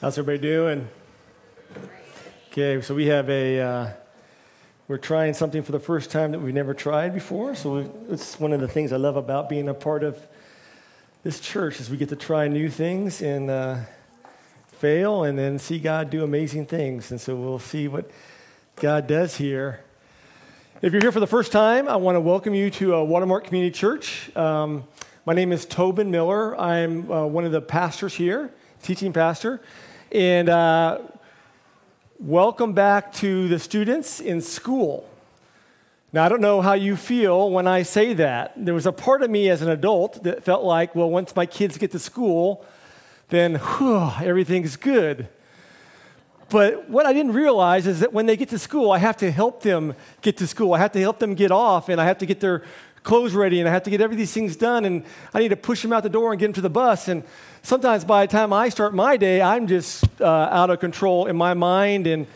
[0.00, 0.88] How's everybody doing?
[2.50, 3.90] Okay, so we have a, uh,
[4.88, 7.54] we're trying something for the first time that we've never tried before.
[7.54, 10.18] So we, it's one of the things I love about being a part of
[11.22, 13.80] this church is we get to try new things and uh,
[14.68, 17.10] fail and then see God do amazing things.
[17.10, 18.10] And so we'll see what
[18.76, 19.84] God does here.
[20.80, 23.44] If you're here for the first time, I want to welcome you to uh, Watermark
[23.44, 24.34] Community Church.
[24.34, 24.84] Um,
[25.26, 26.58] my name is Tobin Miller.
[26.58, 28.50] I'm uh, one of the pastors here,
[28.82, 29.60] teaching pastor.
[30.12, 31.02] And uh,
[32.18, 35.08] welcome back to the students in school.
[36.12, 38.52] Now, I don't know how you feel when I say that.
[38.56, 41.46] There was a part of me as an adult that felt like, well, once my
[41.46, 42.64] kids get to school,
[43.28, 45.28] then whew, everything's good.
[46.48, 49.30] But what I didn't realize is that when they get to school, I have to
[49.30, 50.74] help them get to school.
[50.74, 52.64] I have to help them get off, and I have to get their
[53.02, 55.56] clothes ready, and I have to get every these things done, and I need to
[55.56, 57.08] push them out the door and get them to the bus.
[57.08, 57.24] And
[57.62, 61.36] sometimes by the time I start my day, I'm just uh, out of control in
[61.36, 62.26] my mind, and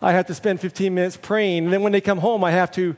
[0.00, 1.64] I have to spend 15 minutes praying.
[1.64, 2.96] And then when they come home, I have to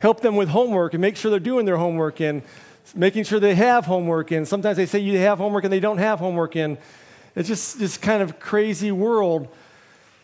[0.00, 2.42] help them with homework and make sure they're doing their homework and
[2.94, 4.30] making sure they have homework.
[4.30, 6.56] And sometimes they say you have homework and they don't have homework.
[6.56, 6.78] And
[7.36, 9.48] it's just this kind of crazy world.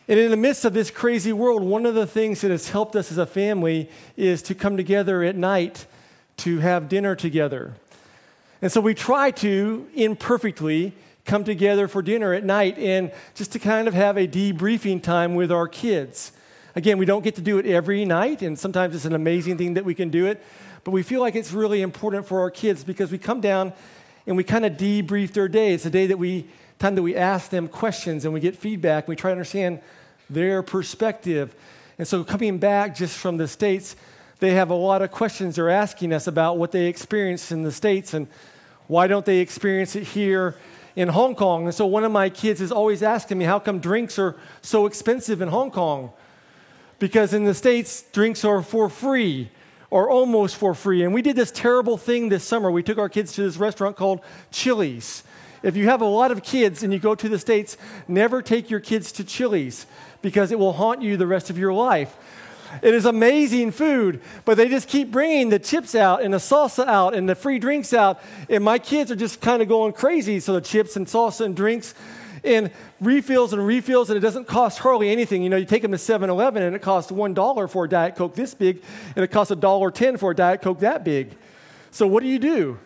[0.09, 2.97] And in the midst of this crazy world, one of the things that has helped
[2.97, 5.87] us as a family is to come together at night
[6.39, 7.75] to have dinner together.
[8.63, 13.59] And so we try to, imperfectly, come together for dinner at night and just to
[13.59, 16.33] kind of have a debriefing time with our kids.
[16.75, 19.75] Again, we don't get to do it every night, and sometimes it's an amazing thing
[19.75, 20.43] that we can do it,
[20.85, 23.73] but we feel like it's really important for our kids because we come down
[24.27, 25.73] and we kind of debrief their day.
[25.73, 26.47] It's a day that we,
[26.79, 29.05] time that we ask them questions and we get feedback.
[29.05, 29.81] And we try to understand
[30.29, 31.55] their perspective.
[31.99, 33.97] And so coming back just from the States,
[34.39, 37.73] they have a lot of questions they're asking us about what they experienced in the
[37.73, 38.27] States and
[38.87, 40.57] why don't they experience it here
[40.95, 41.65] in Hong Kong.
[41.65, 44.87] And so one of my kids is always asking me, how come drinks are so
[44.87, 46.13] expensive in Hong Kong?
[46.99, 49.51] Because in the States, drinks are for free
[49.91, 51.03] or almost for free.
[51.03, 52.71] And we did this terrible thing this summer.
[52.71, 55.23] We took our kids to this restaurant called Chili's.
[55.63, 57.77] If you have a lot of kids and you go to the States,
[58.09, 59.87] never take your kids to Chili's
[60.23, 62.17] because it will haunt you the rest of your life.
[62.83, 66.87] It is amazing food, but they just keep bringing the chips out and the salsa
[66.87, 68.21] out and the free drinks out.
[68.49, 70.41] And my kids are just kind of going crazy.
[70.41, 71.95] So the chips and salsa and drinks
[72.45, 75.43] and refills and refills, and it doesn't cost hardly anything.
[75.43, 78.17] You know, you take them to 7 Eleven and it costs $1 for a Diet
[78.17, 78.83] Coke this big,
[79.15, 81.37] and it costs $1.10 for a Diet Coke that big.
[81.91, 82.79] So what do you do?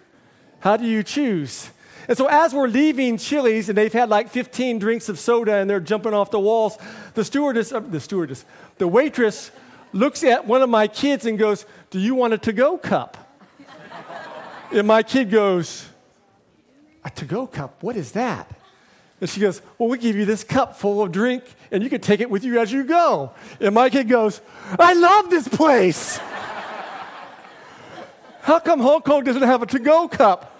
[0.60, 1.70] How do you choose?
[2.08, 5.70] And so, as we're leaving Chili's, and they've had like 15 drinks of soda and
[5.70, 6.76] they're jumping off the walls,
[7.14, 8.44] the stewardess, uh, the stewardess,
[8.78, 9.50] the waitress
[9.92, 13.16] looks at one of my kids and goes, Do you want a to go cup?
[14.72, 15.86] and my kid goes,
[17.04, 17.82] A to go cup?
[17.82, 18.50] What is that?
[19.20, 22.00] And she goes, Well, we give you this cup full of drink and you can
[22.00, 23.32] take it with you as you go.
[23.60, 24.40] And my kid goes,
[24.78, 26.18] I love this place.
[28.42, 30.56] How come Hong Kong doesn't have a to go cup?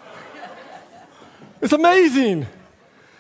[1.61, 2.47] It's amazing.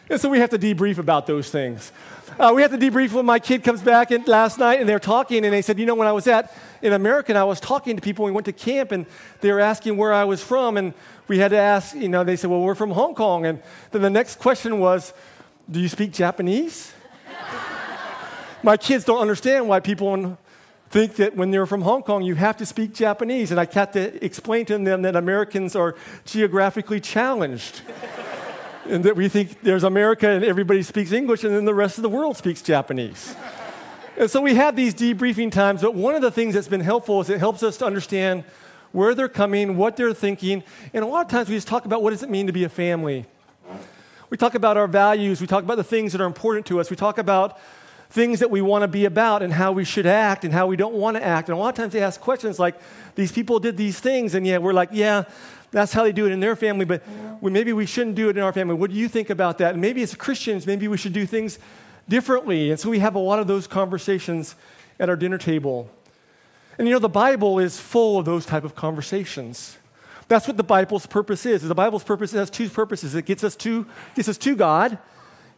[0.09, 1.93] And so we have to debrief about those things.
[2.39, 4.99] Uh, we have to debrief when my kid comes back in, last night and they're
[4.99, 7.97] talking and they said, you know, when I was at in America, I was talking
[7.97, 8.25] to people.
[8.25, 9.05] We went to camp and
[9.41, 10.95] they were asking where I was from, and
[11.29, 11.95] we had to ask.
[11.95, 13.45] You know, they said, well, we're from Hong Kong.
[13.45, 15.13] And then the next question was,
[15.71, 16.93] do you speak Japanese?
[18.63, 20.39] my kids don't understand why people
[20.89, 23.51] think that when they're from Hong Kong, you have to speak Japanese.
[23.51, 27.83] And I had to explain to them that Americans are geographically challenged
[28.89, 32.03] and that we think there's America and everybody speaks English, and then the rest of
[32.03, 33.35] the world speaks Japanese.
[34.17, 37.21] and so we have these debriefing times, but one of the things that's been helpful
[37.21, 38.45] is it helps us to understand
[38.93, 42.03] where they're coming, what they're thinking, and a lot of times we just talk about
[42.03, 43.27] what does it mean to be a family.
[44.31, 46.91] We talk about our values, we talk about the things that are important to us,
[46.91, 47.59] we talk about
[48.11, 50.77] things that we want to be about and how we should act and how we
[50.77, 51.49] don't want to act.
[51.49, 52.75] And a lot of times they ask questions like,
[53.15, 55.25] these people did these things, and yeah, we're like, yeah,
[55.71, 57.03] that's how they do it in their family, but
[57.41, 58.75] we, maybe we shouldn't do it in our family.
[58.75, 59.73] What do you think about that?
[59.73, 61.59] And maybe as Christians, maybe we should do things
[62.09, 62.71] differently.
[62.71, 64.57] And so we have a lot of those conversations
[64.99, 65.89] at our dinner table.
[66.79, 69.79] And you know, the Bible is full of those type of conversations.
[70.29, 71.63] That's what the Bible's purpose is.
[71.63, 73.15] The Bible's purpose has two purposes.
[73.15, 74.99] It gets us to, gets us to God,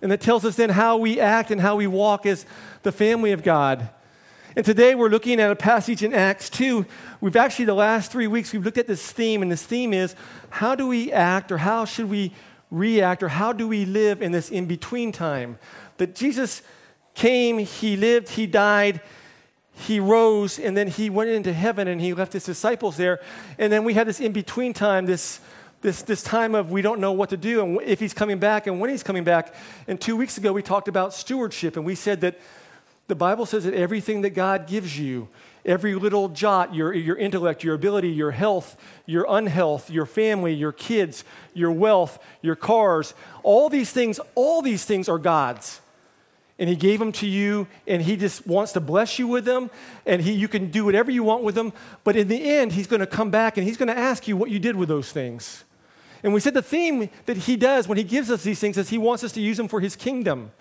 [0.01, 2.47] and it tells us then how we act and how we walk as
[2.83, 3.91] the family of God.
[4.55, 6.85] And today we're looking at a passage in Acts 2.
[7.23, 10.15] We've actually, the last three weeks, we've looked at this theme, and this theme is
[10.51, 12.33] how do we act or how should we
[12.71, 15.59] react or how do we live in this in between time?
[15.97, 16.61] That Jesus
[17.15, 19.01] came, he lived, he died,
[19.73, 23.21] he rose, and then he went into heaven and he left his disciples there.
[23.57, 25.41] And then we had this in between time, this
[25.81, 28.69] this, this time of we don't know what to do and if he's coming back
[28.69, 29.53] and when he's coming back.
[29.89, 32.39] And two weeks ago, we talked about stewardship, and we said that
[33.13, 35.29] the Bible says that everything that God gives you,
[35.67, 38.75] every little jot, your, your intellect, your ability, your health,
[39.05, 41.23] your unhealth, your family, your kids,
[41.53, 43.13] your wealth, your cars,
[43.43, 45.83] all these things, all these things are God's.
[46.59, 49.71] And he gave them to you, and he just wants to bless you with them,
[50.07, 51.75] and he, you can do whatever you want with them.
[52.05, 54.39] But in the end, he's going to come back and he's going to ask you
[54.39, 55.65] what you did with those things.
[56.23, 58.89] And we said the theme that he does when he gives us these things is
[58.89, 60.53] he wants us to use them for his kingdom.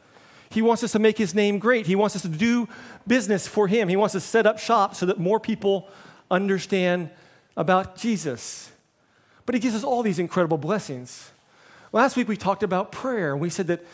[0.53, 1.86] He wants us to make his name great.
[1.86, 2.68] He wants us to do
[3.07, 3.88] business for him.
[3.88, 5.89] He wants to set up shop so that more people
[6.30, 7.09] understand
[7.57, 8.71] about Jesus.
[9.45, 11.31] But he gives us all these incredible blessings.
[11.92, 13.86] Last week we talked about prayer, we said that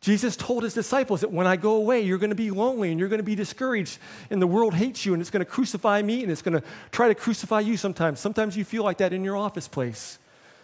[0.00, 2.98] Jesus told his disciples that when I go away, you're going to be lonely and
[2.98, 3.98] you're going to be discouraged,
[4.30, 6.66] and the world hates you, and it's going to crucify me, and it's going to
[6.90, 8.18] try to crucify you sometimes.
[8.18, 10.18] Sometimes you feel like that in your office place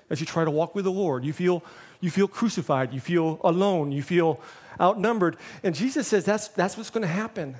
[0.08, 1.22] as you try to walk with the Lord.
[1.22, 1.62] You feel,
[2.00, 4.40] you feel crucified, you feel alone, you feel
[4.80, 5.36] outnumbered.
[5.62, 7.56] And Jesus says that's, that's what's going to happen.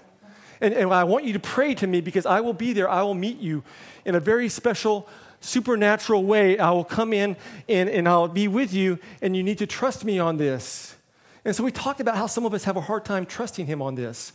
[0.61, 2.89] And, and I want you to pray to me because I will be there.
[2.89, 3.63] I will meet you
[4.05, 5.09] in a very special,
[5.41, 6.59] supernatural way.
[6.59, 7.37] I will come in
[7.69, 10.95] and, and I'll be with you, and you need to trust me on this.
[11.45, 13.83] And so we talked about how some of us have a hard time trusting Him
[13.83, 14.33] on this.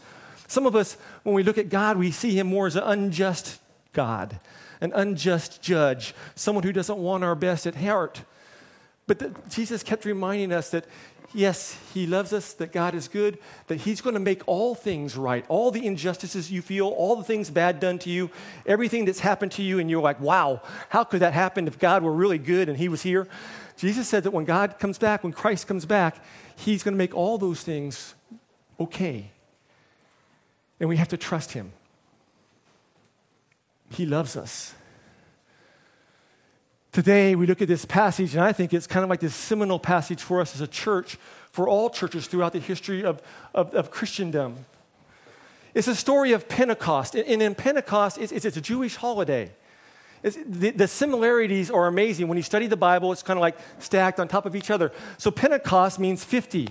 [0.48, 3.60] Some of us, when we look at God, we see Him more as an unjust
[3.94, 4.40] God
[4.82, 8.24] an unjust judge, someone who doesn't want our best at heart.
[9.08, 10.86] But the, Jesus kept reminding us that,
[11.34, 13.38] yes, He loves us, that God is good,
[13.68, 15.46] that He's going to make all things right.
[15.48, 18.30] All the injustices you feel, all the things bad done to you,
[18.66, 22.04] everything that's happened to you, and you're like, wow, how could that happen if God
[22.04, 23.28] were really good and He was here?
[23.78, 26.24] Jesus said that when God comes back, when Christ comes back,
[26.56, 28.14] He's going to make all those things
[28.80, 29.32] okay.
[30.80, 31.72] And we have to trust Him.
[33.90, 34.74] He loves us.
[36.92, 39.80] Today, we look at this passage, and I think it's kind of like this seminal
[39.80, 41.18] passage for us as a church,
[41.52, 43.22] for all churches throughout the history of,
[43.54, 44.66] of, of Christendom.
[45.74, 47.16] It's a story of Pentecost.
[47.16, 49.52] And in Pentecost, it's, it's, it's a Jewish holiday.
[50.22, 52.28] The, the, similarities are amazing.
[52.28, 54.92] When you study the Bible, it's kind of like stacked on top of each other.
[55.18, 56.68] So Pentecost means 50.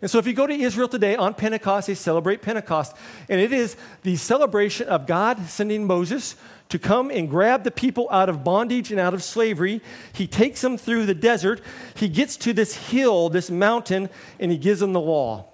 [0.00, 2.96] And so, if you go to Israel today on Pentecost, they celebrate Pentecost.
[3.28, 6.36] And it is the celebration of God sending Moses
[6.70, 9.82] to come and grab the people out of bondage and out of slavery.
[10.12, 11.60] He takes them through the desert.
[11.94, 14.08] He gets to this hill, this mountain,
[14.38, 15.46] and he gives them the law.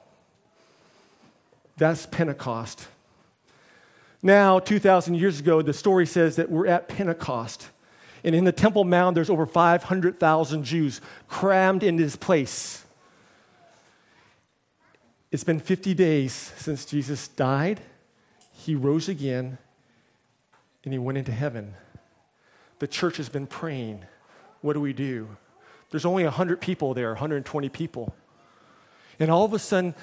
[1.77, 2.87] That's Pentecost.
[4.23, 7.69] Now, 2,000 years ago, the story says that we're at Pentecost.
[8.25, 12.85] And in the Temple Mount, there's over 500,000 Jews crammed in this place.
[15.31, 17.81] It's been 50 days since Jesus died,
[18.53, 19.59] he rose again,
[20.87, 21.75] and he went into heaven.
[22.79, 24.05] The church has been praying.
[24.61, 25.37] What do we do?
[25.91, 28.15] There's only 100 people there, 120 people.
[29.19, 29.97] And all of a sudden,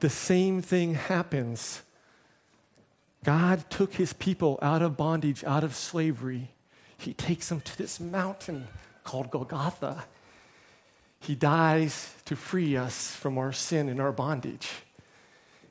[0.00, 1.82] the same thing happens.
[3.24, 6.50] God took his people out of bondage, out of slavery.
[6.98, 8.68] He takes them to this mountain
[9.04, 10.04] called Golgotha.
[11.18, 14.68] He dies to free us from our sin and our bondage.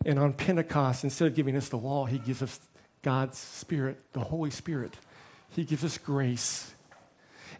[0.04, 2.60] And on Pentecost, instead of giving us the law, He gives us
[3.02, 4.98] God's Spirit, the Holy Spirit.
[5.50, 6.74] He gives us grace.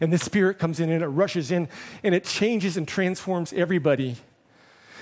[0.00, 1.68] And this Spirit comes in and it rushes in
[2.02, 4.16] and it changes and transforms everybody.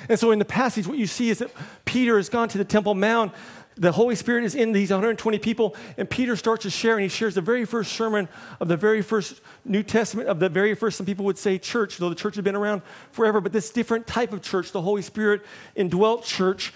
[0.08, 1.50] And so in the passage, what you see is that
[1.84, 3.32] Peter has gone to the Temple Mount
[3.80, 7.08] the Holy Spirit is in these 120 people, and Peter starts to share, and he
[7.08, 8.28] shares the very first sermon
[8.60, 11.96] of the very first New Testament, of the very first, some people would say church,
[11.96, 15.00] though the church had been around forever, but this different type of church, the Holy
[15.00, 15.40] Spirit
[15.74, 16.74] indwelt church.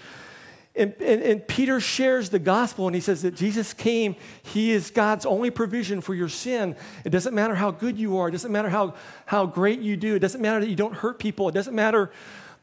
[0.77, 4.17] And, and, and, Peter shares the gospel and he says that Jesus came.
[4.43, 6.75] He is God's only provision for your sin.
[7.05, 8.27] It doesn't matter how good you are.
[8.27, 8.93] It doesn't matter how,
[9.25, 10.15] how great you do.
[10.15, 11.47] It doesn't matter that you don't hurt people.
[11.47, 12.11] It doesn't matter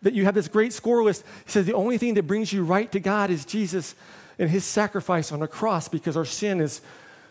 [0.03, 1.25] that you have this great score list.
[1.47, 3.95] He says the only thing that brings you right to God is Jesus
[4.39, 6.83] and his sacrifice on the cross because our sin is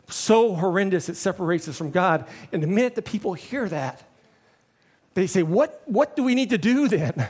[0.07, 2.25] so horrendous it separates us from God.
[2.51, 4.03] And the minute that people hear that,
[5.13, 7.29] they say, What, what do we need to do then?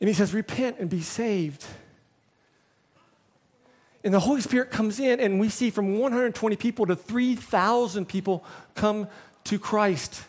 [0.00, 1.64] And he says, Repent and be saved.
[4.04, 8.44] And the Holy Spirit comes in, and we see from 120 people to 3,000 people
[8.74, 9.06] come
[9.44, 10.24] to Christ.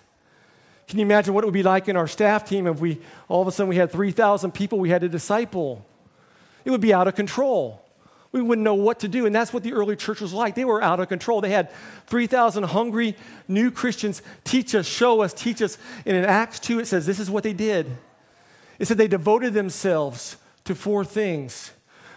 [0.87, 3.41] Can you imagine what it would be like in our staff team if we all
[3.41, 5.85] of a sudden we had 3,000 people we had to disciple?
[6.65, 7.83] It would be out of control.
[8.31, 9.25] We wouldn't know what to do.
[9.25, 10.55] And that's what the early church was like.
[10.55, 11.41] They were out of control.
[11.41, 11.71] They had
[12.07, 13.15] 3,000 hungry
[13.47, 15.77] new Christians teach us, show us, teach us.
[16.05, 17.87] And in Acts 2, it says this is what they did
[18.79, 21.71] it said they devoted themselves to four things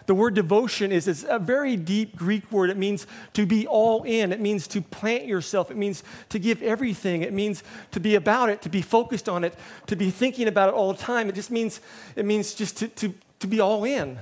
[0.06, 2.70] The word devotion is, is a very deep Greek word.
[2.70, 6.62] It means to be all in, it means to plant yourself, it means to give
[6.62, 9.54] everything, it means to be about it, to be focused on it,
[9.88, 11.28] to be thinking about it all the time.
[11.28, 11.80] It just means,
[12.14, 14.18] it means just to, to, to be all in.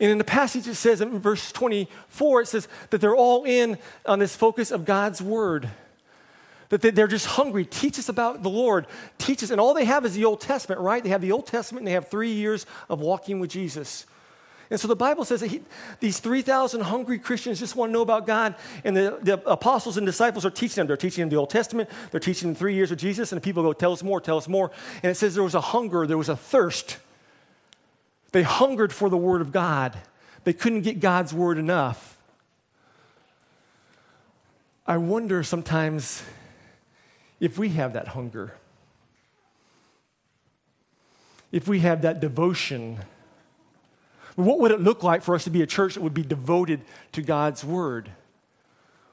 [0.00, 3.78] And in the passage, it says in verse 24, it says that they're all in
[4.04, 5.68] on this focus of God's word.
[6.80, 7.64] That they're just hungry.
[7.64, 8.86] Teach us about the Lord.
[9.18, 9.50] Teach us.
[9.50, 11.02] And all they have is the Old Testament, right?
[11.02, 14.06] They have the Old Testament and they have three years of walking with Jesus.
[14.70, 15.60] And so the Bible says that he,
[16.00, 20.06] these 3,000 hungry Christians just want to know about God, and the, the, apostles and
[20.06, 20.86] disciples are teaching them.
[20.86, 23.44] They're teaching them the Old Testament, they're teaching them three years of Jesus, and the
[23.44, 24.70] people go, Tell us more, tell us more.
[25.02, 26.96] And it says there was a hunger, there was a thirst
[28.32, 29.96] they hungered for the Word of God,
[30.44, 32.18] they couldn't get God's Word enough.
[34.86, 36.22] I wonder sometimes
[37.42, 38.54] if we have that hunger,
[41.50, 43.00] if we have that devotion.
[44.36, 46.82] What would it look like for us to be a church that would be devoted
[47.10, 48.08] to God's Word?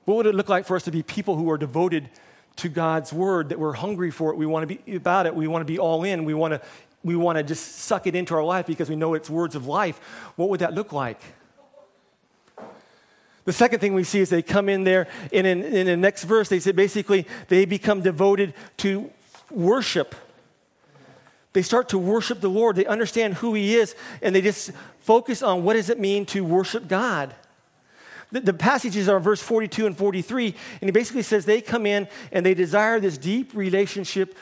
[0.06, 2.08] What would it look like for us to be people who are devoted
[2.58, 4.38] to God's Word, that we're hungry for it?
[4.38, 5.34] We want to be about it.
[5.34, 6.24] We want to be all in.
[6.24, 6.62] We want to
[7.04, 9.66] we want to just suck it into our life because we know it's words of
[9.66, 10.00] life,
[10.36, 11.22] what would that look like?
[13.50, 16.26] The second thing we see is they come in there, and in, in the next
[16.26, 19.10] verse, they say basically they become devoted to
[19.50, 20.14] worship.
[21.54, 22.76] They start to worship the Lord.
[22.76, 26.46] They understand who He is, and they just focus on what does it mean to
[26.46, 27.34] worship God.
[28.32, 32.08] The, the passages are verse 42 and 43, and he basically says they come in
[32.32, 34.38] and they desire this deep relationship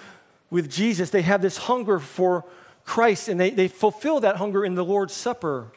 [0.49, 2.43] with Jesus, they have this hunger for
[2.83, 5.71] Christ and they, they fulfill that hunger in the Lord's Supper.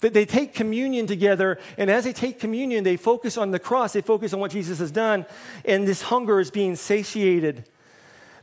[0.00, 3.92] That they take communion together, and as they take communion, they focus on the cross,
[3.92, 5.26] they focus on what Jesus has done,
[5.64, 7.64] and this hunger is being satiated.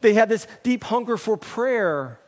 [0.01, 2.19] They have this deep hunger for prayer.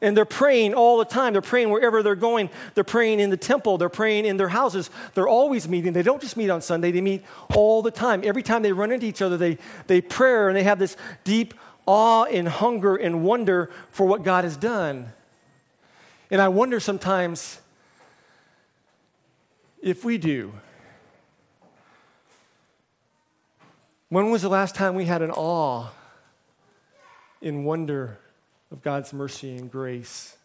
[0.00, 1.32] And they're praying all the time.
[1.32, 2.50] They're praying wherever they're going.
[2.74, 3.78] They're praying in the temple.
[3.78, 4.90] They're praying in their houses.
[5.14, 5.92] They're always meeting.
[5.92, 8.22] They don't just meet on Sunday, they meet all the time.
[8.24, 9.58] Every time they run into each other, they,
[9.88, 11.54] they pray and they have this deep
[11.86, 15.12] awe and hunger and wonder for what God has done.
[16.30, 17.60] And I wonder sometimes
[19.82, 20.52] if we do.
[24.08, 25.88] When was the last time we had an awe
[27.42, 28.18] in wonder
[28.70, 30.36] of God's mercy and grace?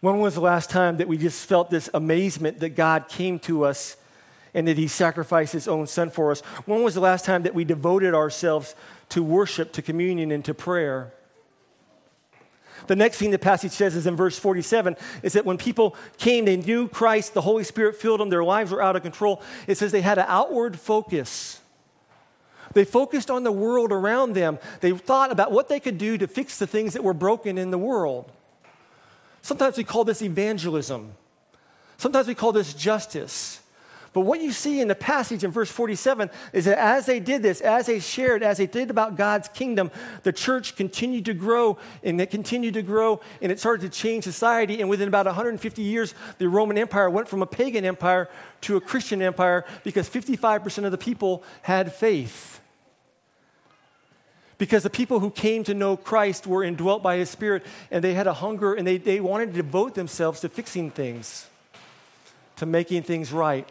[0.00, 3.64] When was the last time that we just felt this amazement that God came to
[3.64, 3.96] us
[4.54, 6.40] and that he sacrificed his own son for us.
[6.64, 8.76] When was the last time that we devoted ourselves
[9.10, 11.12] to worship, to communion, and to prayer?
[12.86, 16.44] The next thing the passage says is in verse 47 is that when people came,
[16.44, 19.42] they knew Christ, the Holy Spirit filled them, their lives were out of control.
[19.66, 21.60] It says they had an outward focus.
[22.74, 24.58] They focused on the world around them.
[24.80, 27.70] They thought about what they could do to fix the things that were broken in
[27.70, 28.30] the world.
[29.42, 31.12] Sometimes we call this evangelism.
[31.96, 33.60] Sometimes we call this justice.
[34.14, 37.42] But what you see in the passage in verse 47 is that as they did
[37.42, 39.90] this, as they shared, as they did about God's kingdom,
[40.22, 44.22] the church continued to grow and it continued to grow and it started to change
[44.22, 44.80] society.
[44.80, 48.30] And within about 150 years, the Roman Empire went from a pagan empire
[48.62, 52.60] to a Christian empire because 55% of the people had faith.
[54.58, 58.14] Because the people who came to know Christ were indwelt by his Spirit and they
[58.14, 61.48] had a hunger and they, they wanted to devote themselves to fixing things,
[62.54, 63.68] to making things right.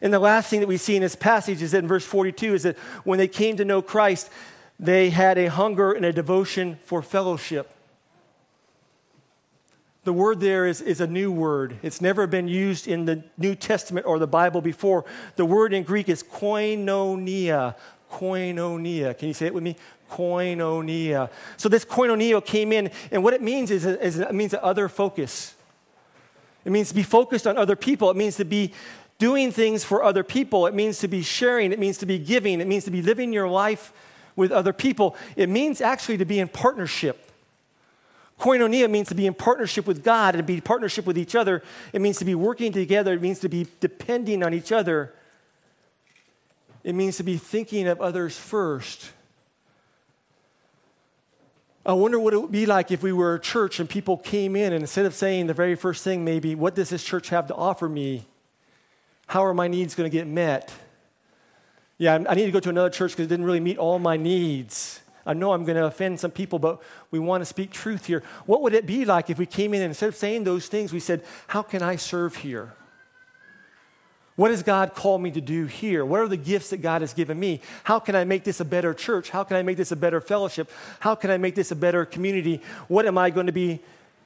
[0.00, 2.54] And the last thing that we see in this passage is that in verse 42
[2.54, 4.30] is that when they came to know Christ,
[4.78, 7.74] they had a hunger and a devotion for fellowship.
[10.04, 11.76] The word there is, is a new word.
[11.82, 15.04] It's never been used in the New Testament or the Bible before.
[15.36, 17.74] The word in Greek is koinonia.
[18.10, 19.18] Koinonia.
[19.18, 19.76] Can you say it with me?
[20.10, 21.30] Koinonia.
[21.56, 25.54] So this koinonia came in, and what it means is, is it means other focus.
[26.64, 28.10] It means to be focused on other people.
[28.10, 28.72] It means to be
[29.18, 30.66] doing things for other people.
[30.66, 33.32] It means to be sharing, it means to be giving, it means to be living
[33.32, 33.92] your life
[34.36, 35.16] with other people.
[35.36, 37.24] It means actually to be in partnership.
[38.38, 41.34] Koinonia means to be in partnership with God and to be in partnership with each
[41.34, 41.62] other.
[41.92, 43.12] It means to be working together.
[43.12, 45.12] It means to be depending on each other.
[46.84, 49.10] It means to be thinking of others first.
[51.84, 54.54] I wonder what it would be like if we were a church and people came
[54.54, 57.48] in and instead of saying the very first thing, maybe, what does this church have
[57.48, 58.26] to offer me?
[59.28, 60.72] How are my needs going to get met?
[61.98, 64.16] Yeah, I need to go to another church because it didn't really meet all my
[64.16, 65.00] needs.
[65.26, 66.80] I know I'm going to offend some people, but
[67.10, 68.22] we want to speak truth here.
[68.46, 70.92] What would it be like if we came in and instead of saying those things,
[70.92, 72.72] we said, How can I serve here?
[74.36, 76.04] What has God called me to do here?
[76.04, 77.60] What are the gifts that God has given me?
[77.82, 79.30] How can I make this a better church?
[79.30, 80.70] How can I make this a better fellowship?
[81.00, 82.62] How can I make this a better community?
[82.86, 83.80] What am I going to be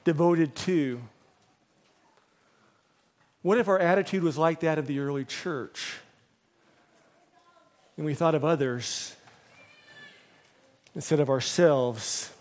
[0.05, 1.01] devoted to?
[3.43, 5.97] What if our attitude was like that of the early church?
[7.95, 9.15] And we thought of others
[10.95, 12.31] instead of ourselves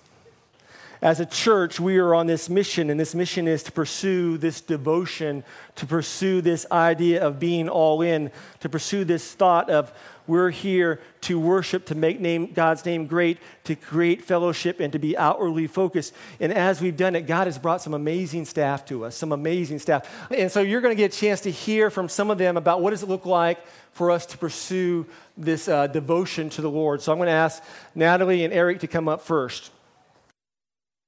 [1.03, 4.61] as a church, we are on this mission, and this mission is to pursue this
[4.61, 5.43] devotion,
[5.75, 8.31] to pursue this idea of being all in,
[8.61, 9.93] to pursue this thought of
[10.27, 14.99] we're here to worship, to make name, God's name great, to create fellowship, and to
[14.99, 16.15] be outwardly focused.
[16.41, 19.79] And as we've done it, God has brought some amazing staff to us, some amazing
[19.79, 20.09] staff.
[20.31, 22.81] And so you're going to get a chance to hear from some of them about
[22.81, 27.03] what does it look like for us to pursue this uh, devotion to the Lord.
[27.03, 27.63] So I'm going to ask
[27.95, 29.71] Natalie and Eric to come up first.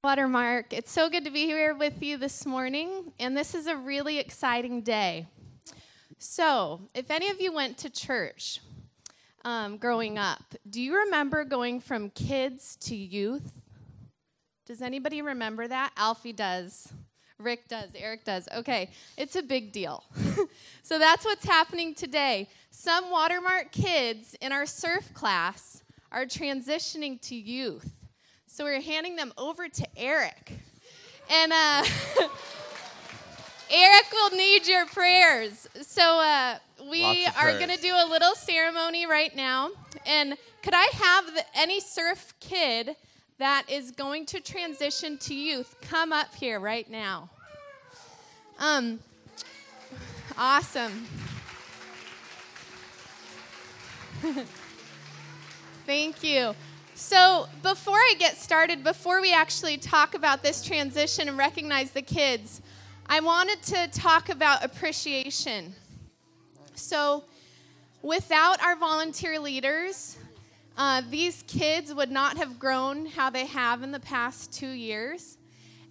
[0.05, 0.75] Watermark.
[0.75, 4.19] It's so good to be here with you this morning, and this is a really
[4.19, 5.29] exciting day.
[6.19, 8.61] So, if any of you went to church
[9.45, 13.61] um, growing up, do you remember going from kids to youth?
[14.67, 15.93] Does anybody remember that?
[15.97, 16.93] Alfie does.
[17.39, 17.91] Rick does.
[17.95, 18.49] Eric does.
[18.57, 20.05] Okay, it's a big deal.
[20.83, 22.49] so that's what's happening today.
[22.71, 27.91] Some Watermark kids in our surf class are transitioning to youth.
[28.47, 30.53] So we're handing them over to Eric.
[31.31, 31.85] And uh,
[33.71, 35.69] Eric will need your prayers.
[35.83, 36.59] So uh,
[36.91, 39.71] we are going to do a little ceremony right now.
[40.07, 42.97] And could I have the, any surf kid
[43.39, 47.31] that is going to transition to youth come up here right now?
[48.59, 49.01] Um,
[50.39, 51.07] awesome.
[55.87, 56.55] Thank you.
[56.97, 62.03] So, before I get started, before we actually talk about this transition and recognize the
[62.03, 62.63] kids,
[63.07, 65.75] I wanted to talk about appreciation.
[66.75, 67.25] So,
[68.03, 70.17] without our volunteer leaders,
[70.77, 75.39] uh, these kids would not have grown how they have in the past two years.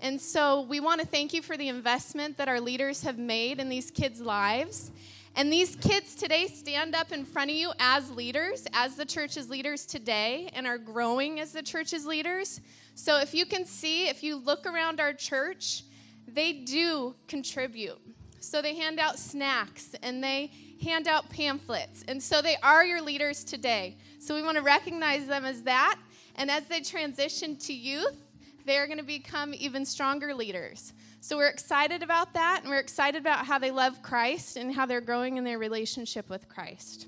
[0.01, 3.59] And so, we want to thank you for the investment that our leaders have made
[3.59, 4.91] in these kids' lives.
[5.35, 9.49] And these kids today stand up in front of you as leaders, as the church's
[9.49, 12.61] leaders today, and are growing as the church's leaders.
[12.93, 15.83] So if you can see, if you look around our church,
[16.27, 17.99] they do contribute.
[18.39, 20.51] So they hand out snacks and they
[20.83, 22.03] hand out pamphlets.
[22.07, 23.97] And so they are your leaders today.
[24.19, 25.97] So we want to recognize them as that.
[26.35, 28.17] And as they transition to youth,
[28.65, 30.93] they're going to become even stronger leaders.
[31.19, 34.85] So we're excited about that, and we're excited about how they love Christ and how
[34.85, 37.07] they're growing in their relationship with Christ.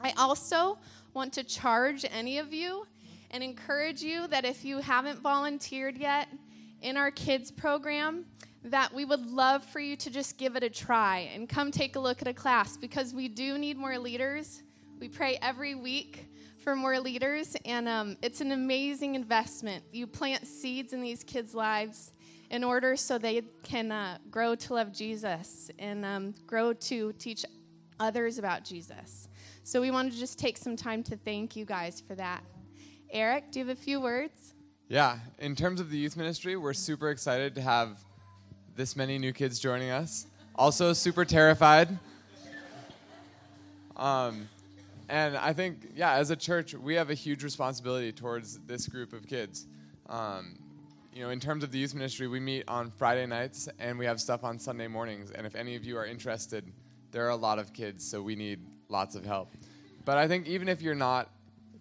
[0.00, 0.78] I also
[1.14, 2.86] want to charge any of you
[3.30, 6.28] and encourage you that if you haven't volunteered yet
[6.82, 8.24] in our kids program,
[8.64, 11.96] that we would love for you to just give it a try and come take
[11.96, 14.62] a look at a class because we do need more leaders.
[15.00, 16.28] We pray every week
[16.62, 19.82] for more leaders, and um, it's an amazing investment.
[19.90, 22.12] You plant seeds in these kids' lives
[22.50, 27.44] in order so they can uh, grow to love Jesus and um, grow to teach
[27.98, 29.28] others about Jesus.
[29.64, 32.44] So we want to just take some time to thank you guys for that.
[33.10, 34.54] Eric, do you have a few words?
[34.88, 38.04] Yeah, in terms of the youth ministry, we're super excited to have
[38.76, 40.26] this many new kids joining us.
[40.54, 41.98] Also, super terrified.
[43.96, 44.48] Um,
[45.08, 49.12] and I think, yeah, as a church, we have a huge responsibility towards this group
[49.12, 49.66] of kids.
[50.08, 50.56] Um,
[51.14, 54.06] you know, in terms of the youth ministry, we meet on Friday nights and we
[54.06, 55.30] have stuff on Sunday mornings.
[55.30, 56.64] And if any of you are interested,
[57.10, 59.52] there are a lot of kids, so we need lots of help.
[60.06, 61.28] But I think even if you're not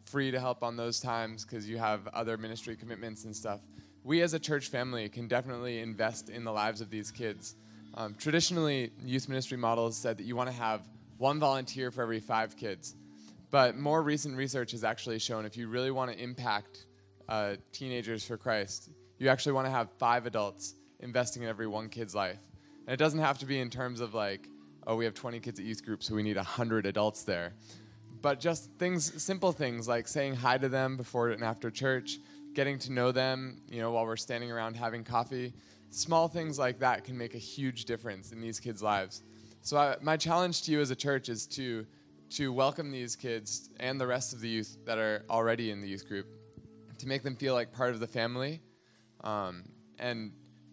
[0.05, 3.61] free to help on those times because you have other ministry commitments and stuff,
[4.03, 7.55] we as a church family can definitely invest in the lives of these kids.
[7.93, 10.81] Um, traditionally, youth ministry models said that you want to have
[11.17, 12.95] one volunteer for every five kids.
[13.51, 16.85] But more recent research has actually shown if you really want to impact
[17.27, 21.89] uh, teenagers for Christ, you actually want to have five adults investing in every one
[21.89, 22.39] kid's life.
[22.87, 24.47] And it doesn't have to be in terms of like,
[24.87, 27.53] oh, we have 20 kids at youth group, so we need 100 adults there.
[28.21, 32.19] But just things, simple things like saying hi to them before and after church,
[32.53, 35.53] getting to know them, you know, while we're standing around having coffee.
[35.89, 39.23] Small things like that can make a huge difference in these kids' lives.
[39.61, 41.85] So I, my challenge to you as a church is to
[42.31, 45.87] to welcome these kids and the rest of the youth that are already in the
[45.87, 46.27] youth group,
[46.97, 48.61] to make them feel like part of the family
[49.25, 49.63] um,
[49.99, 50.31] and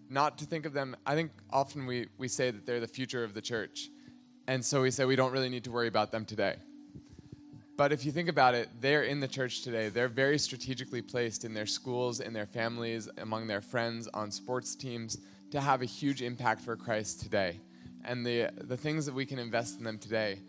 [0.08, 0.96] not to think of them.
[1.04, 3.88] I think often we, we say that they're the future of the church.
[4.46, 6.56] And so we say we don't really need to worry about them today.
[7.78, 9.88] But if you think about it, they're in the church today.
[9.88, 14.74] They're very strategically placed in their schools, in their families, among their friends, on sports
[14.74, 15.18] teams
[15.52, 17.60] to have a huge impact for Christ today.
[18.04, 20.40] and the the things that we can invest in them today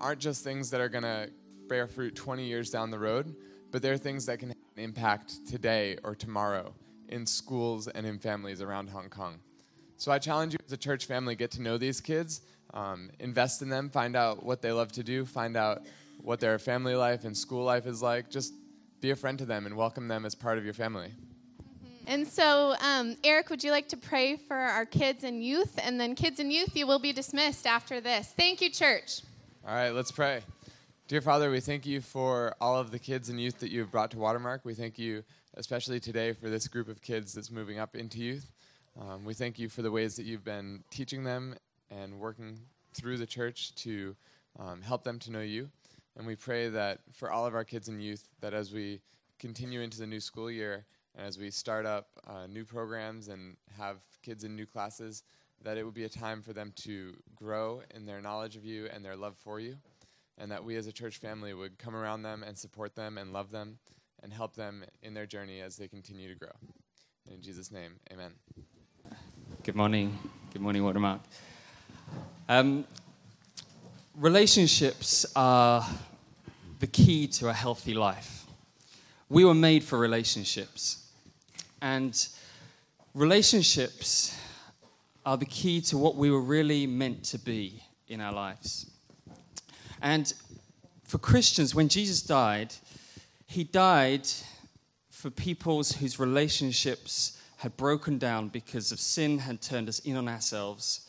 [0.00, 1.28] aren't just things that are going to
[1.68, 3.34] bear fruit 20 years down the road,
[3.72, 6.72] but they're things that can have an impact today or tomorrow
[7.08, 9.40] in schools and in families around Hong Kong.
[9.96, 12.42] So I challenge you as a church family, get to know these kids,
[12.74, 15.82] um, invest in them, find out what they love to do, find out
[16.26, 18.28] what their family life and school life is like.
[18.28, 18.52] Just
[19.00, 21.12] be a friend to them and welcome them as part of your family.
[22.08, 25.78] And so, um, Eric, would you like to pray for our kids and youth?
[25.80, 28.34] And then, kids and youth, you will be dismissed after this.
[28.36, 29.20] Thank you, church.
[29.64, 30.40] All right, let's pray.
[31.06, 34.10] Dear Father, we thank you for all of the kids and youth that you've brought
[34.10, 34.64] to Watermark.
[34.64, 35.22] We thank you,
[35.54, 38.50] especially today, for this group of kids that's moving up into youth.
[39.00, 41.54] Um, we thank you for the ways that you've been teaching them
[41.88, 42.58] and working
[42.94, 44.16] through the church to
[44.58, 45.68] um, help them to know you.
[46.16, 49.00] And we pray that for all of our kids and youth, that as we
[49.38, 53.56] continue into the new school year and as we start up uh, new programs and
[53.76, 55.22] have kids in new classes,
[55.62, 58.88] that it would be a time for them to grow in their knowledge of you
[58.92, 59.76] and their love for you.
[60.38, 63.32] And that we as a church family would come around them and support them and
[63.32, 63.78] love them
[64.22, 66.52] and help them in their journey as they continue to grow.
[67.30, 68.32] In Jesus' name, amen.
[69.62, 70.18] Good morning.
[70.52, 71.20] Good morning, Watermark.
[72.48, 72.86] Um,
[74.16, 75.86] relationships are
[76.80, 78.46] the key to a healthy life.
[79.28, 81.06] We were made for relationships.
[81.82, 82.26] And
[83.12, 84.34] relationships
[85.26, 88.90] are the key to what we were really meant to be in our lives.
[90.00, 90.32] And
[91.04, 92.72] for Christians, when Jesus died,
[93.46, 94.26] he died
[95.10, 100.28] for peoples whose relationships had broken down because of sin had turned us in on
[100.28, 101.05] ourselves,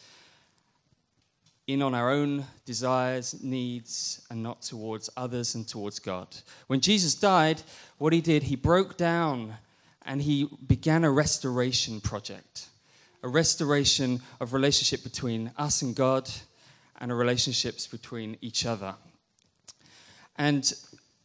[1.67, 6.27] in on our own desires, needs, and not towards others and towards God.
[6.67, 7.61] When Jesus died,
[7.97, 9.55] what he did, he broke down
[10.05, 12.69] and he began a restoration project,
[13.21, 16.29] a restoration of relationship between us and God
[16.99, 18.95] and a relationships between each other.
[20.37, 20.73] And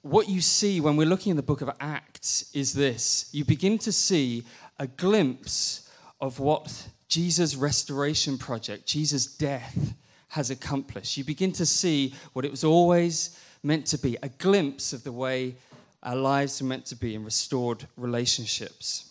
[0.02, 3.78] what you see when we're looking in the book of Acts is this you begin
[3.78, 4.44] to see
[4.80, 5.88] a glimpse
[6.20, 9.94] of what Jesus' restoration project, Jesus' death,
[10.32, 11.18] has accomplished.
[11.18, 15.12] You begin to see what it was always meant to be a glimpse of the
[15.12, 15.56] way
[16.02, 19.10] our lives are meant to be in restored relationships.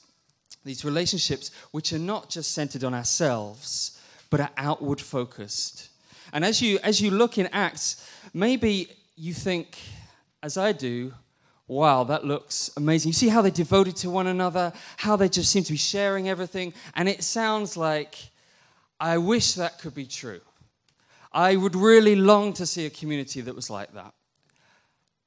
[0.66, 5.90] These relationships, which are not just centered on ourselves, but are outward focused.
[6.34, 8.04] And as you, as you look in Acts,
[8.34, 9.78] maybe you think,
[10.42, 11.14] as I do,
[11.68, 13.10] wow, that looks amazing.
[13.10, 16.30] You see how they're devoted to one another, how they just seem to be sharing
[16.30, 16.74] everything.
[16.96, 18.16] And it sounds like,
[19.00, 20.42] I wish that could be true.
[21.34, 24.14] I would really long to see a community that was like that.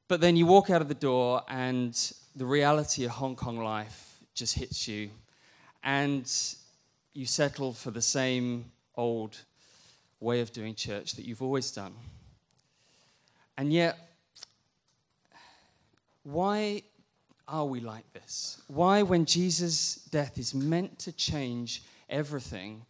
[0.07, 1.95] But then you walk out of the door, and
[2.37, 5.11] the reality of Hong Kong life just hits you,
[5.83, 6.31] and
[7.15, 9.39] you settle for the same old
[10.21, 11.95] way of doing church that you've always done.
[13.57, 13.97] And yet,
[16.23, 16.83] why
[17.49, 18.61] are we like this?
[18.67, 22.85] Why, when Jesus' death is meant to change everything,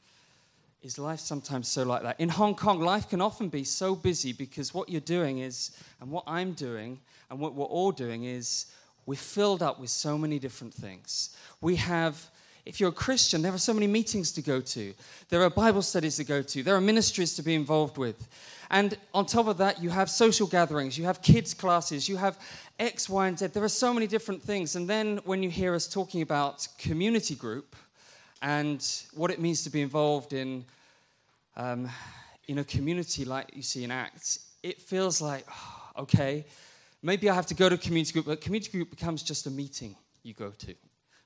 [0.85, 2.21] is life sometimes so like that?
[2.21, 5.71] In Hong Kong, life can often be so busy because what you're doing is,
[6.01, 8.67] and what I'm doing, and what we're all doing is,
[9.07, 11.37] we're filled up with so many different things.
[11.61, 12.31] We have
[12.67, 14.95] if you're a Christian, there are so many meetings to go to.
[15.29, 16.63] There are Bible studies to go to.
[16.63, 18.27] There are ministries to be involved with.
[18.71, 22.39] And on top of that, you have social gatherings, you have kids' classes, you have
[22.79, 23.49] X, Y, and Z.
[23.49, 24.77] There are so many different things.
[24.77, 27.77] And then when you hear us talking about community group
[28.45, 30.67] and what it means to be involved in,
[31.57, 31.89] um,
[32.47, 35.47] in a community like you see in Acts, it feels like,
[35.99, 36.45] okay,
[37.03, 39.51] maybe I have to go to a community group, but community group becomes just a
[39.51, 40.75] meeting you go to.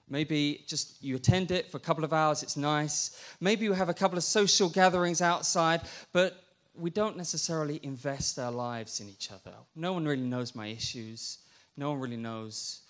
[0.09, 3.21] Maybe just you attend it for a couple of hours, it's nice.
[3.41, 5.81] Maybe you have a couple of social gatherings outside,
[6.13, 6.45] but
[6.77, 9.57] we don't necessarily invest our lives in each other.
[9.75, 11.39] No one really knows my issues.
[11.77, 12.83] No one really knows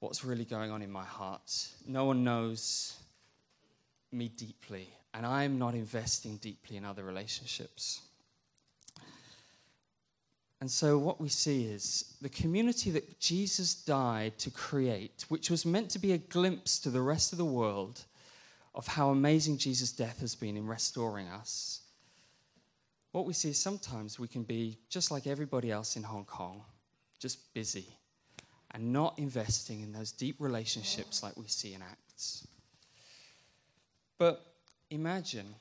[0.00, 1.68] what's really going on in my heart.
[1.86, 2.96] No one knows
[4.12, 8.02] me deeply, and I'm not investing deeply in other relationships.
[10.60, 15.66] And so, what we see is the community that Jesus died to create, which was
[15.66, 18.04] meant to be a glimpse to the rest of the world
[18.74, 21.82] of how amazing Jesus' death has been in restoring us
[23.12, 26.62] what we see is sometimes we can be just like everybody else in Hong Kong,
[27.18, 27.86] just busy
[28.72, 32.46] and not investing in those deep relationships like we see in Acts.
[34.22, 34.40] But
[34.88, 35.52] imagine,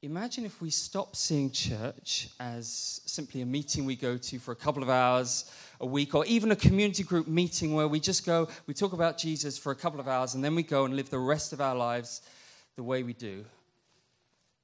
[0.00, 4.56] imagine if we stop seeing church as simply a meeting we go to for a
[4.56, 8.48] couple of hours a week, or even a community group meeting where we just go,
[8.66, 11.10] we talk about Jesus for a couple of hours, and then we go and live
[11.10, 12.22] the rest of our lives
[12.76, 13.44] the way we do.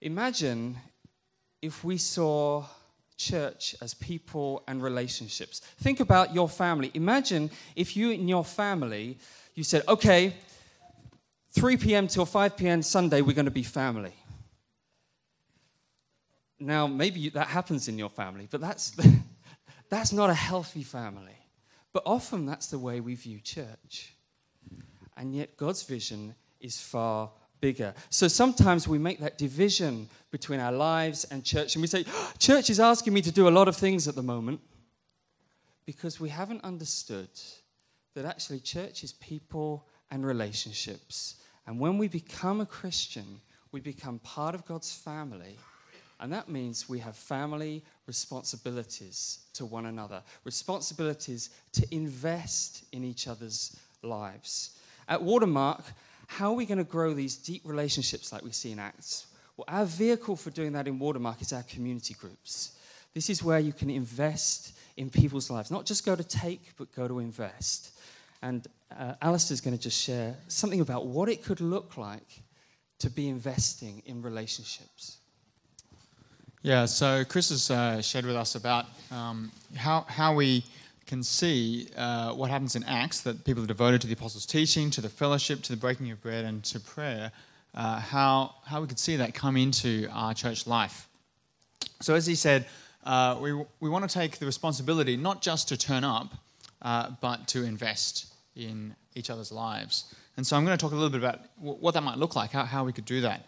[0.00, 0.78] Imagine
[1.60, 2.64] if we saw
[3.18, 5.60] church as people and relationships.
[5.80, 6.90] Think about your family.
[6.94, 9.18] Imagine if you in your family,
[9.54, 10.32] you said, okay,
[11.54, 12.08] 3 p.m.
[12.08, 12.82] till 5 p.m.
[12.82, 14.14] Sunday, we're going to be family.
[16.58, 18.96] Now, maybe that happens in your family, but that's,
[19.88, 21.38] that's not a healthy family.
[21.92, 24.14] But often that's the way we view church.
[25.16, 27.94] And yet, God's vision is far bigger.
[28.10, 32.32] So sometimes we make that division between our lives and church, and we say, oh,
[32.38, 34.60] Church is asking me to do a lot of things at the moment
[35.86, 37.28] because we haven't understood
[38.14, 41.36] that actually church is people and relationships.
[41.66, 43.40] And when we become a Christian,
[43.72, 45.56] we become part of God's family.
[46.20, 53.26] And that means we have family responsibilities to one another, responsibilities to invest in each
[53.26, 54.78] other's lives.
[55.08, 55.82] At Watermark,
[56.26, 59.26] how are we going to grow these deep relationships like we see in Acts?
[59.56, 62.72] Well, our vehicle for doing that in Watermark is our community groups.
[63.12, 66.94] This is where you can invest in people's lives, not just go to take, but
[66.94, 67.90] go to invest.
[68.44, 72.42] And uh, Alistair's going to just share something about what it could look like
[72.98, 75.16] to be investing in relationships.
[76.60, 80.62] Yeah, so Chris has uh, shared with us about um, how, how we
[81.06, 84.90] can see uh, what happens in Acts that people are devoted to the apostles' teaching,
[84.90, 87.32] to the fellowship, to the breaking of bread, and to prayer.
[87.74, 91.08] Uh, how, how we could see that come into our church life.
[92.02, 92.66] So, as he said,
[93.04, 96.34] uh, we, we want to take the responsibility not just to turn up,
[96.82, 100.14] uh, but to invest in each other's lives.
[100.36, 102.50] And so, I'm going to talk a little bit about what that might look like,
[102.50, 103.46] how, how we could do that.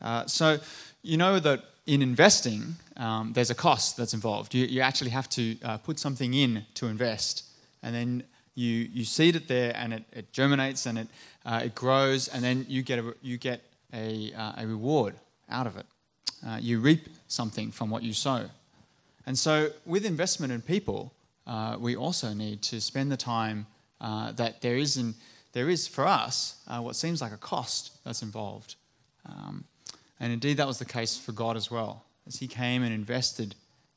[0.00, 0.58] Uh, so,
[1.02, 4.54] you know that in investing, um, there's a cost that's involved.
[4.54, 7.44] You, you actually have to uh, put something in to invest,
[7.82, 8.22] and then
[8.54, 11.08] you, you seed it there, and it, it germinates and it,
[11.44, 15.14] uh, it grows, and then you get a, you get a, uh, a reward
[15.48, 15.86] out of it.
[16.46, 18.46] Uh, you reap something from what you sow.
[19.26, 21.12] And so, with investment in people,
[21.46, 23.66] uh, we also need to spend the time
[24.00, 25.14] uh, that there is, in,
[25.52, 28.76] there is for us what seems like a cost that's involved.
[29.26, 29.64] Um,
[30.18, 32.04] and indeed, that was the case for God as well.
[32.26, 33.54] As He came and invested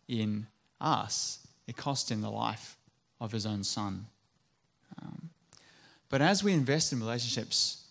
[0.08, 0.48] in
[0.80, 2.78] us, it cost Him the life
[3.20, 4.06] of His own Son.
[5.02, 5.30] Um,
[6.10, 7.84] but as we invest in relationships,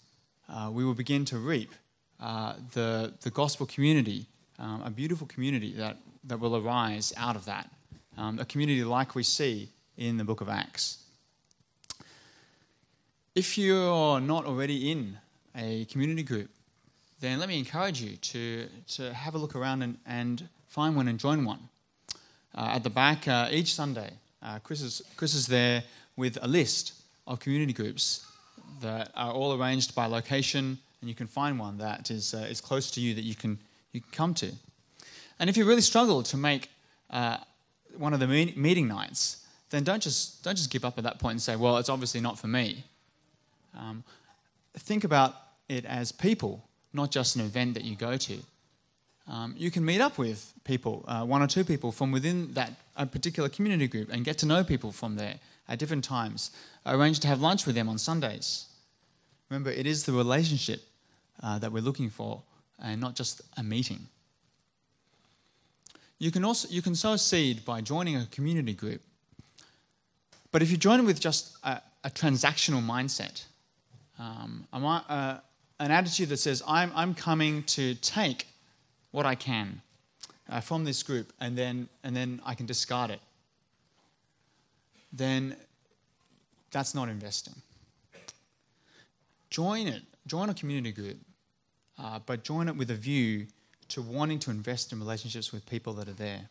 [0.48, 1.72] uh, we will begin to reap
[2.20, 4.26] uh, the, the gospel community,
[4.58, 7.70] um, a beautiful community that, that will arise out of that.
[8.16, 11.01] Um, a community like we see in the book of Acts.
[13.34, 15.16] If you're not already in
[15.56, 16.50] a community group,
[17.20, 21.08] then let me encourage you to, to have a look around and, and find one
[21.08, 21.70] and join one.
[22.54, 24.10] Uh, at the back, uh, each Sunday,
[24.42, 25.82] uh, Chris, is, Chris is there
[26.14, 26.92] with a list
[27.26, 28.26] of community groups
[28.82, 32.60] that are all arranged by location, and you can find one that is, uh, is
[32.60, 33.58] close to you that you can,
[33.92, 34.52] you can come to.
[35.38, 36.68] And if you really struggle to make
[37.08, 37.38] uh,
[37.96, 41.32] one of the meeting nights, then don't just, don't just give up at that point
[41.32, 42.84] and say, well, it's obviously not for me.
[43.78, 44.04] Um,
[44.74, 45.34] think about
[45.68, 48.38] it as people not just an event that you go to.
[49.28, 52.72] Um, you can meet up with people, uh, one or two people from within that
[52.96, 55.36] a particular community group, and get to know people from there
[55.68, 56.50] at different times.
[56.84, 58.66] Arrange to have lunch with them on Sundays.
[59.48, 60.82] Remember, it is the relationship
[61.42, 62.42] uh, that we're looking for,
[62.82, 64.08] and not just a meeting.
[66.18, 69.00] You can also you can sow seed by joining a community group.
[70.50, 73.44] But if you join with just a, a transactional mindset,
[74.18, 75.38] um, uh,
[75.80, 78.46] an attitude that says, I'm, I'm coming to take
[79.10, 79.82] what I can
[80.48, 83.20] uh, from this group and then, and then I can discard it,
[85.12, 85.56] then
[86.70, 87.54] that's not investing.
[89.50, 91.18] Join it, join a community group,
[91.98, 93.46] uh, but join it with a view
[93.88, 96.48] to wanting to invest in relationships with people that are there.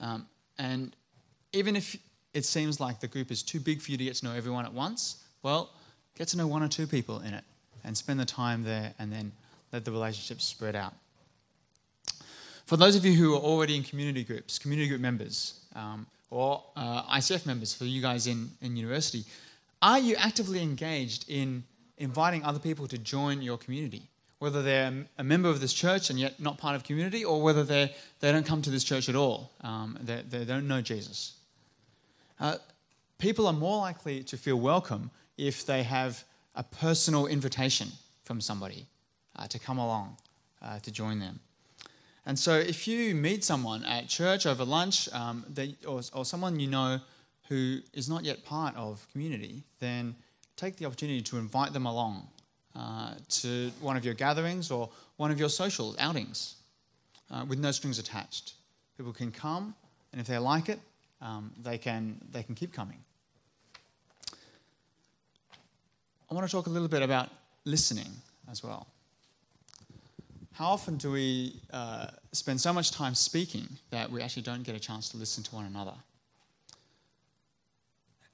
[0.00, 0.26] Um,
[0.58, 0.94] and
[1.52, 1.96] even if
[2.34, 4.66] it seems like the group is too big for you to get to know everyone
[4.66, 5.70] at once, well,
[6.18, 7.44] get to know one or two people in it
[7.84, 9.32] and spend the time there and then
[9.72, 10.92] let the relationships spread out.
[12.66, 16.62] For those of you who are already in community groups, community group members, um, or
[16.76, 19.24] uh, ICF members for you guys in, in university,
[19.80, 21.64] are you actively engaged in
[21.96, 24.02] inviting other people to join your community?
[24.40, 27.64] Whether they're a member of this church and yet not part of community, or whether
[27.64, 31.34] they they don't come to this church at all, um, they, they don't know Jesus.
[32.38, 32.56] Uh,
[33.18, 36.24] people are more likely to feel welcome if they have
[36.54, 37.88] a personal invitation
[38.24, 38.86] from somebody
[39.36, 40.16] uh, to come along
[40.60, 41.40] uh, to join them.
[42.26, 45.46] And so, if you meet someone at church over lunch, um,
[45.86, 47.00] or, or someone you know
[47.48, 50.14] who is not yet part of community, then
[50.56, 52.28] take the opportunity to invite them along
[52.76, 56.56] uh, to one of your gatherings or one of your social outings.
[57.30, 58.54] uh, with no strings attached.
[58.96, 59.74] People can come,
[60.12, 60.80] and if they like it,
[61.20, 62.98] um, they, can, they can keep coming.
[66.30, 67.30] I want to talk a little bit about
[67.64, 68.08] listening
[68.50, 68.86] as well.
[70.52, 74.74] How often do we uh, spend so much time speaking that we actually don't get
[74.74, 75.94] a chance to listen to one another?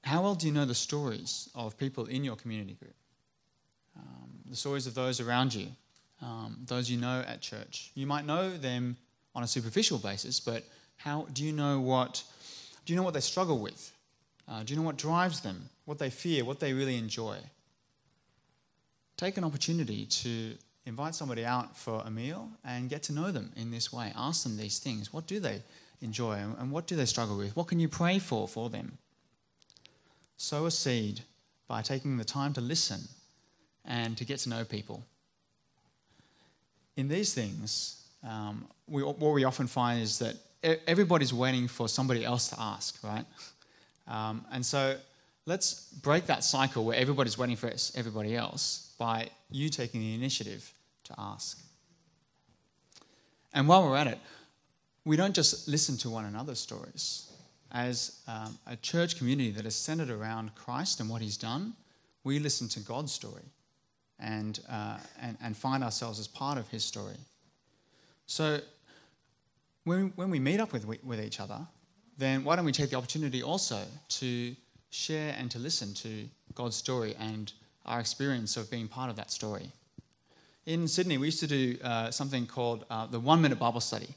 [0.01, 2.95] How well do you know the stories of people in your community group?
[3.97, 5.67] Um, the stories of those around you,
[6.21, 7.91] um, those you know at church.
[7.95, 8.97] You might know them
[9.33, 10.63] on a superficial basis, but
[10.97, 12.23] how do you know what
[12.85, 13.91] do you know what they struggle with?
[14.47, 15.69] Uh, do you know what drives them?
[15.85, 16.45] What they fear?
[16.45, 17.37] What they really enjoy?
[19.17, 23.51] Take an opportunity to invite somebody out for a meal and get to know them
[23.55, 24.11] in this way.
[24.15, 25.13] Ask them these things.
[25.13, 25.61] What do they
[26.01, 27.55] enjoy and what do they struggle with?
[27.55, 28.97] What can you pray for for them?
[30.37, 31.21] Sow a seed
[31.67, 32.99] by taking the time to listen
[33.85, 35.03] and to get to know people.
[36.97, 40.35] In these things, um, we, what we often find is that
[40.87, 43.25] everybody's waiting for somebody else to ask, right?
[44.07, 44.97] Um, and so
[45.45, 50.73] let's break that cycle where everybody's waiting for everybody else by you taking the initiative
[51.05, 51.59] to ask.
[53.53, 54.19] And while we're at it,
[55.05, 57.31] we don't just listen to one another's stories.
[57.71, 61.73] As um, a church community that is centered around Christ and what he's done,
[62.23, 63.43] we listen to God's story
[64.19, 67.17] and, uh, and, and find ourselves as part of his story.
[68.25, 68.59] So
[69.83, 71.59] when, when we meet up with, with each other,
[72.17, 74.55] then why don't we take the opportunity also to
[74.89, 77.51] share and to listen to God's story and
[77.85, 79.71] our experience of being part of that story?
[80.65, 84.09] In Sydney, we used to do uh, something called uh, the one minute Bible study.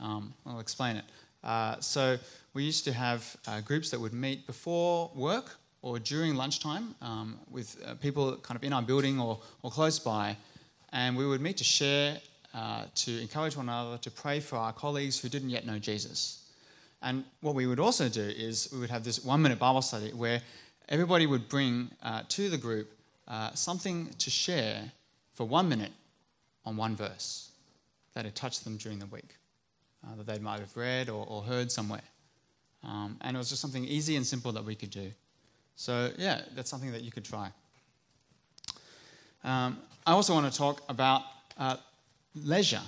[0.00, 1.04] Um, I'll explain it.
[1.42, 2.18] Uh, so,
[2.54, 7.36] we used to have uh, groups that would meet before work or during lunchtime um,
[7.50, 10.36] with uh, people kind of in our building or, or close by,
[10.92, 12.18] and we would meet to share
[12.54, 16.44] uh, to encourage one another, to pray for our colleagues who didn't yet know Jesus.
[17.02, 20.10] And what we would also do is we would have this one minute Bible study
[20.10, 20.40] where
[20.88, 22.92] everybody would bring uh, to the group
[23.28, 24.92] uh, something to share
[25.32, 25.92] for one minute
[26.64, 27.50] on one verse
[28.14, 29.36] that had touched them during the week,
[30.04, 32.02] uh, that they might have read or, or heard somewhere.
[32.82, 35.10] Um, and it was just something easy and simple that we could do.
[35.76, 37.50] So, yeah, that's something that you could try.
[39.42, 41.22] Um, I also want to talk about
[41.58, 41.76] uh,
[42.34, 42.82] leisure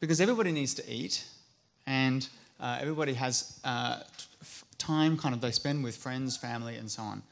[0.00, 1.24] because everybody needs to eat
[1.86, 2.28] and
[2.60, 4.00] uh, everybody has uh,
[4.78, 7.22] time kind of they spend with friends, family, and so on.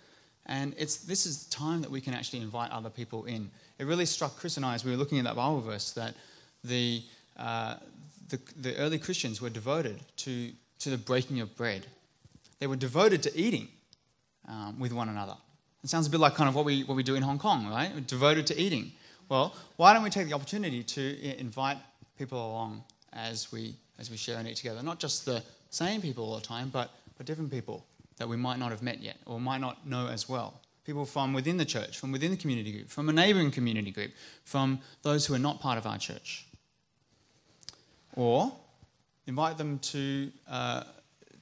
[0.48, 3.50] And it's, this is the time that we can actually invite other people in.
[3.78, 6.14] It really struck Chris and I as we were looking at that Bible verse that
[6.64, 7.02] the,
[7.36, 7.74] uh,
[8.30, 11.86] the, the early Christians were devoted to, to the breaking of bread.
[12.60, 13.68] They were devoted to eating
[14.48, 15.36] um, with one another.
[15.84, 17.68] It sounds a bit like kind of what we, what we do in Hong Kong,
[17.68, 17.90] right?
[17.94, 18.92] We're devoted to eating.
[19.28, 21.76] Well, why don't we take the opportunity to invite
[22.16, 22.82] people along
[23.12, 24.82] as we, as we share and eat together?
[24.82, 27.84] Not just the same people all the time, but, but different people
[28.18, 30.60] that we might not have met yet or might not know as well.
[30.84, 34.12] People from within the church, from within the community group, from a neighboring community group,
[34.44, 36.46] from those who are not part of our church.
[38.16, 38.52] Or
[39.26, 40.84] invite them to, uh,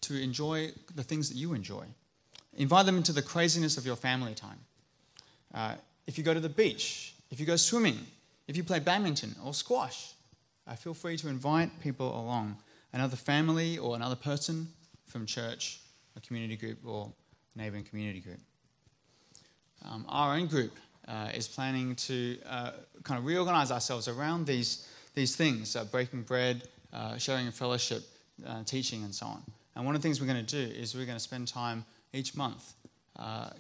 [0.03, 1.85] to enjoy the things that you enjoy.
[2.57, 4.59] Invite them into the craziness of your family time.
[5.55, 5.75] Uh,
[6.07, 7.99] if you go to the beach, if you go swimming,
[8.49, 10.13] if you play badminton or squash,
[10.67, 12.57] uh, feel free to invite people along.
[12.93, 14.69] Another family or another person
[15.07, 15.81] from church,
[16.17, 17.13] a community group, or
[17.55, 18.41] a neighboring community group.
[19.85, 20.73] Um, our own group
[21.07, 22.71] uh, is planning to uh,
[23.05, 28.03] kind of reorganize ourselves around these, these things uh, breaking bread, uh, sharing a fellowship,
[28.47, 29.43] uh, teaching, and so on.
[29.75, 31.85] And one of the things we're going to do is we're going to spend time
[32.13, 32.73] each month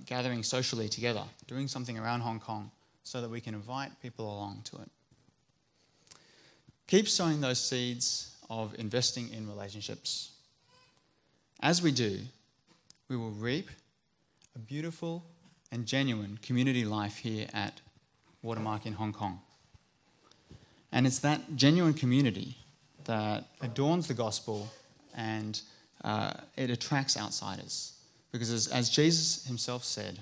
[0.04, 2.70] gathering socially together, doing something around Hong Kong
[3.04, 4.90] so that we can invite people along to it.
[6.86, 10.32] Keep sowing those seeds of investing in relationships.
[11.60, 12.20] As we do,
[13.08, 13.70] we will reap
[14.54, 15.24] a beautiful
[15.70, 17.80] and genuine community life here at
[18.42, 19.40] Watermark in Hong Kong.
[20.92, 22.56] And it's that genuine community
[23.04, 24.68] that adorns the gospel
[25.16, 25.60] and
[26.04, 27.94] uh, it attracts outsiders.
[28.32, 30.18] Because as, as Jesus himself said,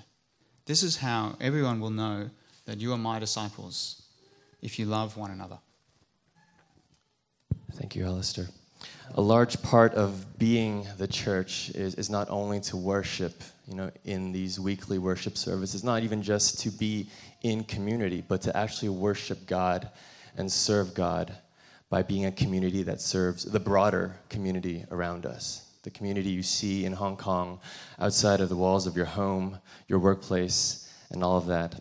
[0.65, 2.29] this is how everyone will know
[2.65, 4.01] that you are my disciples
[4.61, 5.59] if you love one another.
[7.73, 8.47] Thank you, Alistair.
[9.13, 13.91] A large part of being the church is, is not only to worship, you know,
[14.03, 17.09] in these weekly worship services, not even just to be
[17.43, 19.89] in community, but to actually worship God
[20.37, 21.35] and serve God
[21.89, 25.65] by being a community that serves the broader community around us.
[25.83, 27.59] The community you see in Hong Kong,
[27.99, 31.79] outside of the walls of your home, your workplace, and all of that.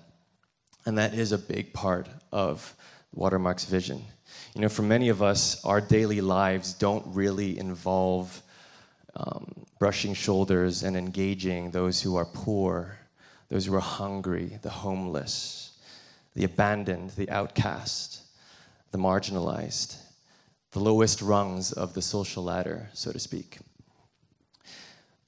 [0.85, 2.77] And that is a big part of
[3.13, 4.05] Watermark's vision.
[4.55, 8.41] You know, for many of us, our daily lives don't really involve
[9.17, 12.99] um, brushing shoulders and engaging those who are poor,
[13.49, 15.77] those who are hungry, the homeless,
[16.35, 18.23] the abandoned, the outcast,
[18.93, 19.97] the marginalized,
[20.71, 23.59] the lowest rungs of the social ladder, so to speak.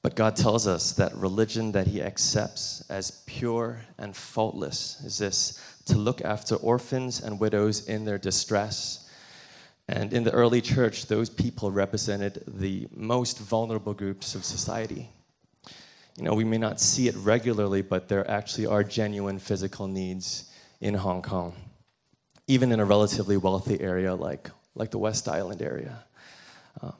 [0.03, 5.61] But God tells us that religion that He accepts as pure and faultless is this
[5.87, 9.03] to look after orphans and widows in their distress.
[9.89, 15.09] And in the early church, those people represented the most vulnerable groups of society.
[16.17, 20.51] You know, we may not see it regularly, but there actually are genuine physical needs
[20.81, 21.55] in Hong Kong,
[22.47, 26.05] even in a relatively wealthy area like, like the West Island area.
[26.81, 26.95] Um,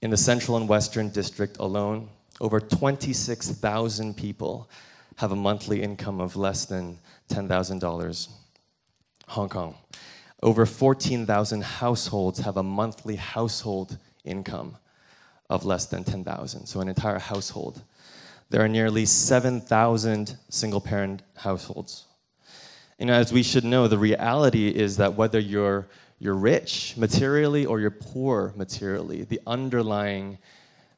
[0.00, 2.08] in the central and western district alone,
[2.40, 4.70] over 26,000 people
[5.16, 8.28] have a monthly income of less than $10,000.
[9.28, 9.74] Hong Kong.
[10.42, 14.76] Over 14,000 households have a monthly household income
[15.48, 17.82] of less than 10,000, so an entire household.
[18.50, 22.06] There are nearly 7,000 single parent households.
[22.98, 25.88] And as we should know, the reality is that whether you're,
[26.18, 30.38] you're rich materially or you're poor materially, the underlying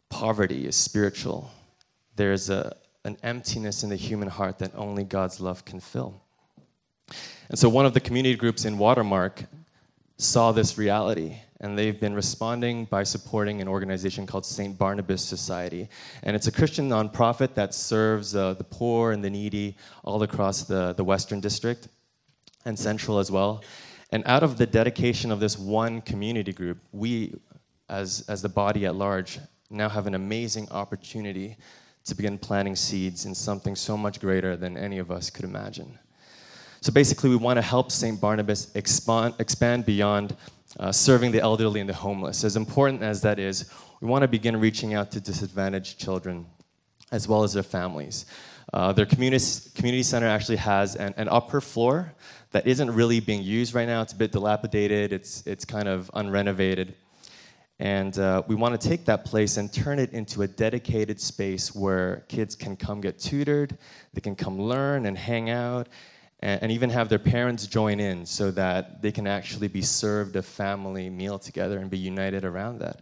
[0.08, 1.50] poverty is spiritual.
[2.16, 6.23] There's a, an emptiness in the human heart that only God's love can fill.
[7.48, 9.44] And so, one of the community groups in Watermark
[10.16, 14.76] saw this reality, and they've been responding by supporting an organization called St.
[14.78, 15.88] Barnabas Society.
[16.22, 20.62] And it's a Christian nonprofit that serves uh, the poor and the needy all across
[20.62, 21.88] the, the Western District
[22.64, 23.62] and Central as well.
[24.10, 27.34] And out of the dedication of this one community group, we,
[27.88, 29.40] as, as the body at large,
[29.70, 31.56] now have an amazing opportunity
[32.04, 35.98] to begin planting seeds in something so much greater than any of us could imagine.
[36.84, 38.20] So basically, we want to help St.
[38.20, 40.36] Barnabas expand, expand beyond
[40.78, 42.44] uh, serving the elderly and the homeless.
[42.44, 43.70] As important as that is,
[44.02, 46.44] we want to begin reaching out to disadvantaged children
[47.10, 48.26] as well as their families.
[48.74, 49.42] Uh, their community,
[49.74, 52.12] community center actually has an, an, upper floor
[52.50, 54.02] that isn't really being used right now.
[54.02, 56.92] It's a bit dilapidated, it's, it's kind of unrenovated.
[57.78, 61.74] And uh, we want to take that place and turn it into a dedicated space
[61.74, 63.78] where kids can come get tutored,
[64.12, 65.88] they can come learn and hang out,
[66.44, 70.36] and, and even have their parents join in so that they can actually be served
[70.36, 73.00] a family meal together and be united around that.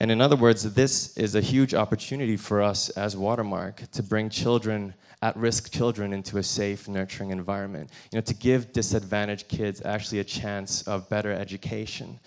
[0.00, 4.30] And in other words, this is a huge opportunity for us as Watermark to bring
[4.30, 7.90] children, at risk children, into a safe, nurturing environment.
[8.10, 12.18] You know, to give disadvantaged kids actually a chance of better education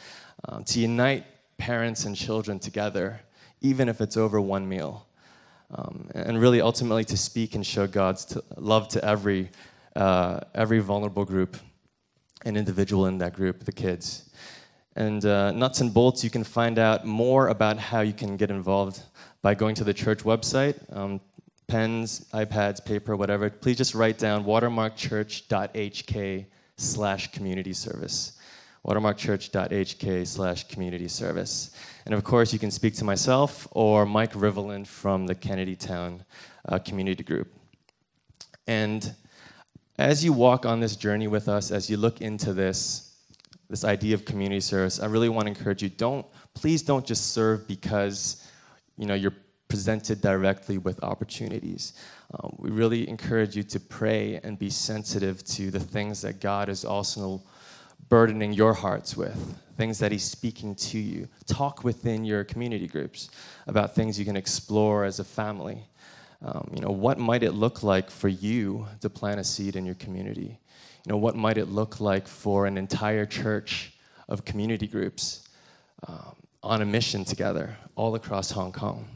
[0.48, 1.26] um, to unite
[1.58, 3.22] parents and children together,
[3.62, 5.08] even if it's over one meal.
[5.74, 9.50] Um, and really, ultimately, to speak and show God's to, love to every,
[9.96, 11.58] uh, every vulnerable group
[12.46, 14.30] and individual in that group, the kids.
[14.96, 18.52] And uh, nuts and bolts, you can find out more about how you can get
[18.52, 19.02] involved
[19.42, 20.76] by going to the church website.
[20.96, 21.20] Um,
[21.68, 23.50] pens, iPads, paper, whatever.
[23.50, 26.46] Please just write down watermarkchurch.hk
[26.78, 28.38] slash community service
[28.86, 31.72] watermarkchurch.hk slash community service.
[32.06, 36.26] And of course, you can speak to myself or Mike Riveland from the Kennedy Town
[36.68, 37.54] uh, Community Group.
[38.68, 39.16] And
[39.98, 43.16] as you walk on this journey with us, as you look into this,
[43.70, 47.32] this idea of community service, I really want to encourage you, don't, please don't just
[47.32, 48.48] serve because
[48.98, 49.34] you know, you're
[49.68, 51.94] presented directly with opportunities.
[52.34, 56.70] Um, we really encourage you to pray and be sensitive to the things that God
[56.70, 57.42] is also
[58.10, 61.28] burdening your hearts with, things that He's speaking to you.
[61.48, 63.30] Talk within your community groups
[63.66, 65.88] about things you can explore as a family.
[66.46, 69.86] Um, you know, what might it look like for you to plant a seed in
[69.86, 70.60] your community?
[71.06, 73.94] You know, what might it look like for an entire church
[74.28, 75.48] of community groups
[76.06, 79.08] um, on a mission together all across Hong Kong?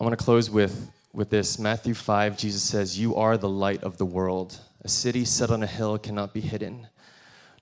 [0.00, 1.58] I want to close with, with this.
[1.58, 4.58] Matthew 5, Jesus says, You are the light of the world.
[4.82, 6.86] A city set on a hill cannot be hidden,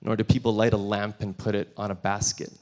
[0.03, 2.53] nor do people light a lamp and put it on a basket,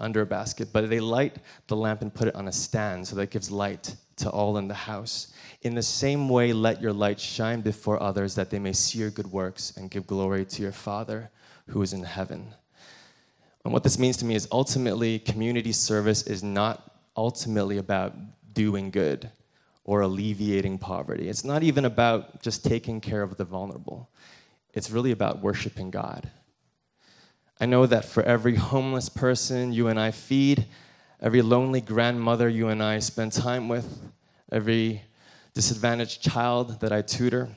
[0.00, 1.36] under a basket, but they light
[1.66, 4.56] the lamp and put it on a stand so that it gives light to all
[4.58, 5.32] in the house.
[5.62, 9.10] In the same way, let your light shine before others that they may see your
[9.10, 11.30] good works and give glory to your Father
[11.68, 12.54] who is in heaven.
[13.64, 18.14] And what this means to me is ultimately, community service is not ultimately about
[18.52, 19.30] doing good
[19.84, 21.28] or alleviating poverty.
[21.28, 24.10] It's not even about just taking care of the vulnerable,
[24.72, 26.30] it's really about worshiping God.
[27.60, 30.66] I know that for every homeless person you and I feed,
[31.20, 34.00] every lonely grandmother you and I spend time with,
[34.52, 35.02] every
[35.54, 37.48] disadvantaged child that I tutor,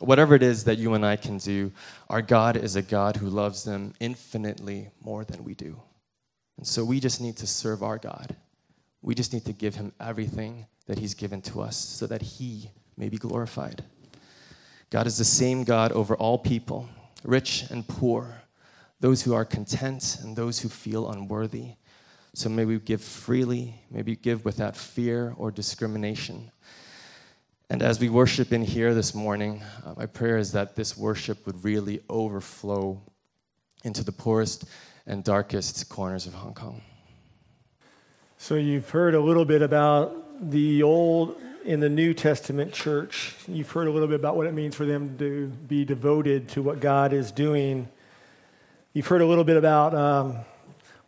[0.00, 1.70] Whatever it is that you and I can do,
[2.10, 5.80] our God is a God who loves them infinitely more than we do.
[6.56, 8.34] And so we just need to serve our God.
[9.02, 12.70] We just need to give him everything that he's given to us so that he
[12.96, 13.84] may be glorified.
[14.90, 16.88] God is the same God over all people,
[17.22, 18.42] rich and poor,
[19.00, 21.74] those who are content and those who feel unworthy.
[22.34, 26.50] So may we give freely, may we give without fear or discrimination.
[27.68, 31.44] And as we worship in here this morning, uh, my prayer is that this worship
[31.46, 33.02] would really overflow
[33.84, 34.64] into the poorest
[35.06, 36.80] and darkest corners of Hong Kong.
[38.38, 43.34] So you've heard a little bit about the old in the New Testament church.
[43.46, 46.62] You've heard a little bit about what it means for them to be devoted to
[46.62, 47.88] what God is doing.
[48.94, 50.38] You've heard a little bit about um,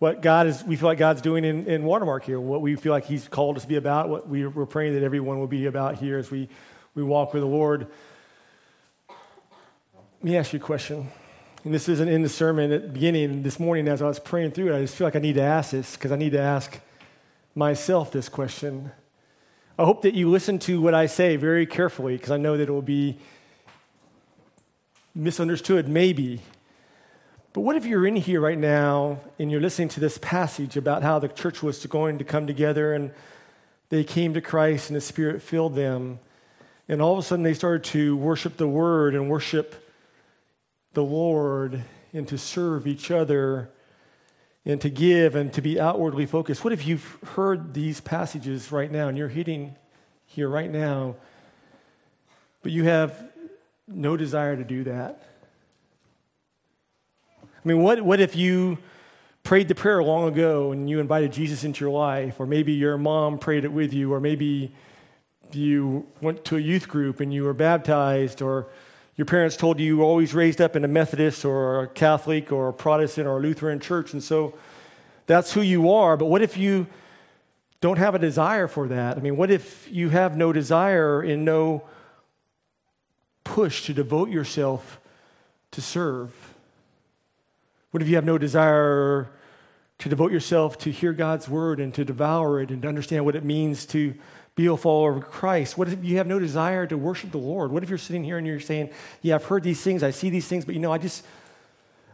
[0.05, 2.93] what God is, we feel like God's doing in, in Watermark here, what we feel
[2.93, 5.65] like He's called us to be about, what we, we're praying that everyone will be
[5.65, 6.47] about here as we,
[6.95, 7.87] we walk with the Lord.
[9.09, 9.17] Let
[10.21, 11.11] me ask you a question.
[11.65, 13.43] And this isn't in the sermon at the beginning.
[13.43, 15.43] This morning, as I was praying through it, I just feel like I need to
[15.43, 16.79] ask this because I need to ask
[17.55, 18.93] myself this question.
[19.79, 22.69] I hope that you listen to what I say very carefully because I know that
[22.69, 23.17] it will be
[25.15, 26.43] misunderstood, maybe.
[27.55, 31.05] But what if you're in here right now and you're listening to this passage about
[31.05, 33.13] how the church was going to come together and
[33.91, 36.19] they came to Christ and the Spirit filled them,
[36.89, 39.89] and all of a sudden they started to worship the Word and worship
[40.95, 43.71] the Lord and to serve each other
[44.65, 46.65] and to give and to be outwardly focused?
[46.65, 49.77] What if you've heard these passages right now and you're hitting
[50.27, 51.15] here right now,
[52.65, 53.31] but you have
[53.87, 55.34] no desire to do that?
[57.65, 58.77] I mean, what, what if you
[59.43, 62.99] prayed the prayer long ago and you invited Jesus into your life, or maybe your
[62.99, 64.73] mom prayed it with you, or maybe
[65.53, 68.67] you went to a youth group and you were baptized, or
[69.17, 72.53] your parents told you you were always raised up in a Methodist or a Catholic
[72.53, 74.55] or a Protestant or a Lutheran church, and so
[75.27, 76.17] that's who you are.
[76.17, 76.87] But what if you
[77.81, 79.17] don't have a desire for that?
[79.17, 81.85] I mean, what if you have no desire and no
[83.43, 85.01] push to devote yourself
[85.71, 86.54] to serve?
[87.95, 89.31] What if you have no desire
[89.99, 93.37] to devote yourself to hear God's word and to devour it and to understand what
[93.37, 94.15] it means to
[94.57, 95.79] be a follower of Christ?
[95.79, 97.71] What if you have no desire to worship the Lord?
[97.71, 98.91] What if you're sitting here and you're saying,
[99.23, 101.25] Yeah, I've heard these things, I see these things, but you know, I just,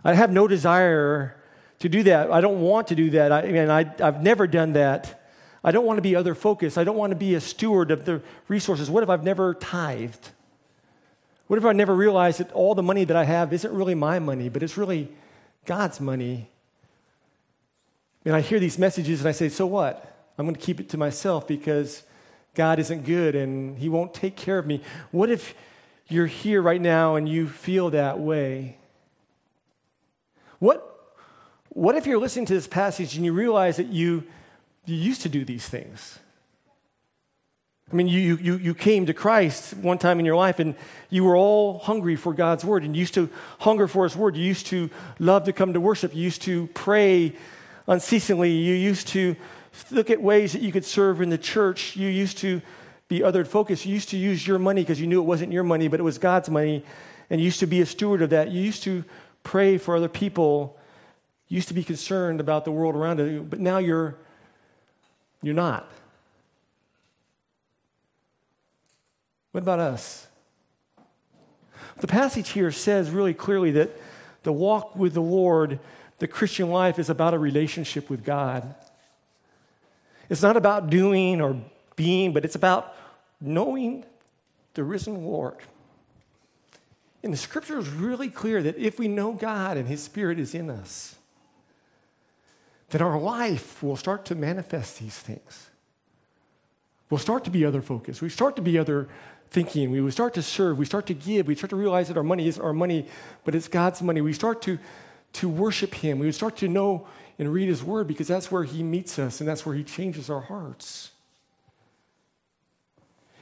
[0.04, 1.34] I have no desire
[1.78, 2.30] to do that.
[2.30, 3.32] I don't want to do that.
[3.32, 5.22] I, mean, I, I've never done that.
[5.64, 6.76] I don't want to be other focused.
[6.76, 8.90] I don't want to be a steward of the resources.
[8.90, 10.28] What if I've never tithed?
[11.46, 14.18] What if I never realized that all the money that I have isn't really my
[14.18, 15.08] money, but it's really
[15.70, 16.50] God's money.
[18.24, 20.32] And I hear these messages and I say, so what?
[20.36, 22.02] I'm going to keep it to myself because
[22.56, 24.82] God isn't good and He won't take care of me.
[25.12, 25.54] What if
[26.08, 28.78] you're here right now and you feel that way?
[30.58, 31.14] What,
[31.68, 34.24] what if you're listening to this passage and you realize that you,
[34.86, 36.18] you used to do these things?
[37.92, 40.76] I mean, you, you, you came to Christ one time in your life and
[41.08, 43.28] you were all hungry for God's word and you used to
[43.58, 44.36] hunger for his word.
[44.36, 46.14] You used to love to come to worship.
[46.14, 47.34] You used to pray
[47.88, 48.52] unceasingly.
[48.52, 49.34] You used to
[49.90, 51.96] look at ways that you could serve in the church.
[51.96, 52.62] You used to
[53.08, 53.84] be othered focused.
[53.84, 56.04] You used to use your money because you knew it wasn't your money, but it
[56.04, 56.84] was God's money.
[57.28, 58.52] And you used to be a steward of that.
[58.52, 59.04] You used to
[59.42, 60.78] pray for other people.
[61.48, 64.16] You used to be concerned about the world around you, but now you're,
[65.42, 65.90] you're not.
[69.52, 70.28] What about us?
[71.98, 73.90] The passage here says really clearly that
[74.42, 75.78] the walk with the Lord,
[76.18, 78.74] the Christian life, is about a relationship with God.
[80.28, 81.60] It's not about doing or
[81.96, 82.94] being, but it's about
[83.40, 84.04] knowing
[84.74, 85.56] the risen Lord.
[87.22, 90.54] And the scripture is really clear that if we know God and His Spirit is
[90.54, 91.16] in us,
[92.90, 95.70] then our life will start to manifest these things.
[97.10, 98.22] We'll start to be other focused.
[98.22, 99.08] We start to be other
[99.50, 99.90] thinking.
[99.90, 100.78] We would start to serve.
[100.78, 101.46] We start to give.
[101.46, 103.06] We start to realize that our money isn't our money,
[103.44, 104.20] but it's God's money.
[104.20, 104.78] We start to,
[105.34, 106.18] to worship Him.
[106.18, 109.40] We would start to know and read His Word because that's where He meets us
[109.40, 111.10] and that's where He changes our hearts.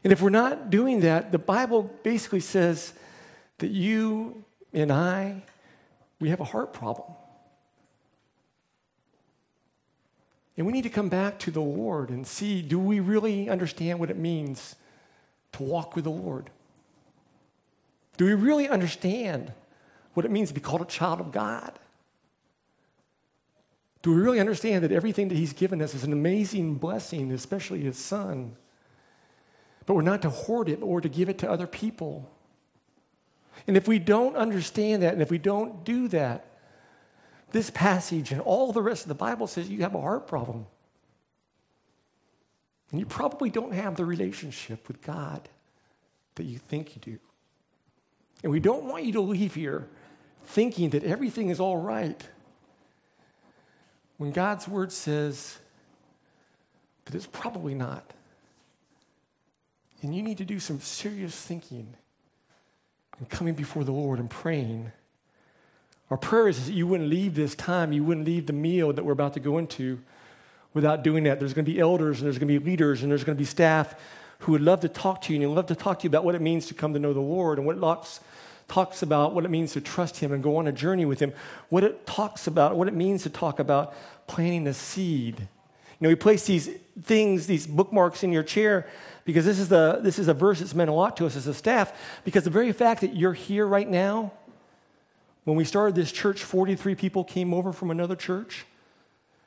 [0.05, 2.93] And if we're not doing that, the Bible basically says
[3.59, 5.43] that you and I,
[6.21, 7.09] we have a heart problem.
[10.57, 14.01] And we need to come back to the Lord and see do we really understand
[14.01, 14.75] what it means
[15.53, 16.51] to walk with the Lord?
[18.17, 19.53] Do we really understand
[20.15, 21.79] what it means to be called a child of God?
[24.03, 27.81] Do we really understand that everything that He's given us is an amazing blessing, especially
[27.81, 28.57] His Son?
[29.87, 32.31] But we're not to hoard it, but to give it to other people.
[33.67, 36.45] And if we don't understand that, and if we don't do that,
[37.53, 40.67] this passage and all the rest of the Bible says you have a heart problem.
[42.91, 45.49] And you probably don't have the relationship with God
[46.37, 47.19] that you think you do.
[48.43, 49.89] And we don't want you to leave here
[50.45, 52.27] thinking that everything is all right
[54.17, 55.59] when God's word says
[57.05, 58.13] that it's probably not.
[60.03, 61.95] And you need to do some serious thinking
[63.19, 64.93] and coming before the Lord and praying.
[66.11, 69.05] Our prayer is that you wouldn't leave this time, you wouldn't leave the meal that
[69.05, 70.01] we're about to go into
[70.79, 71.41] without doing that.
[71.41, 73.41] There's going to be elders and there's going to be leaders and there's going to
[73.41, 73.95] be staff
[74.41, 76.35] who would love to talk to you and love to talk to you about what
[76.35, 78.21] it means to come to know the Lord and what lots
[78.69, 81.33] talks about what it means to trust him and go on a journey with him
[81.71, 83.95] what it talks about what it means to talk about
[84.27, 85.47] planting a seed you
[86.01, 86.69] know we place these
[87.03, 88.87] things these bookmarks in your chair
[89.25, 91.47] because this is the this is a verse that's meant a lot to us as
[91.47, 91.93] a staff
[92.27, 94.31] because the very fact that you're here right now
[95.45, 98.67] when we started this church 43 people came over from another church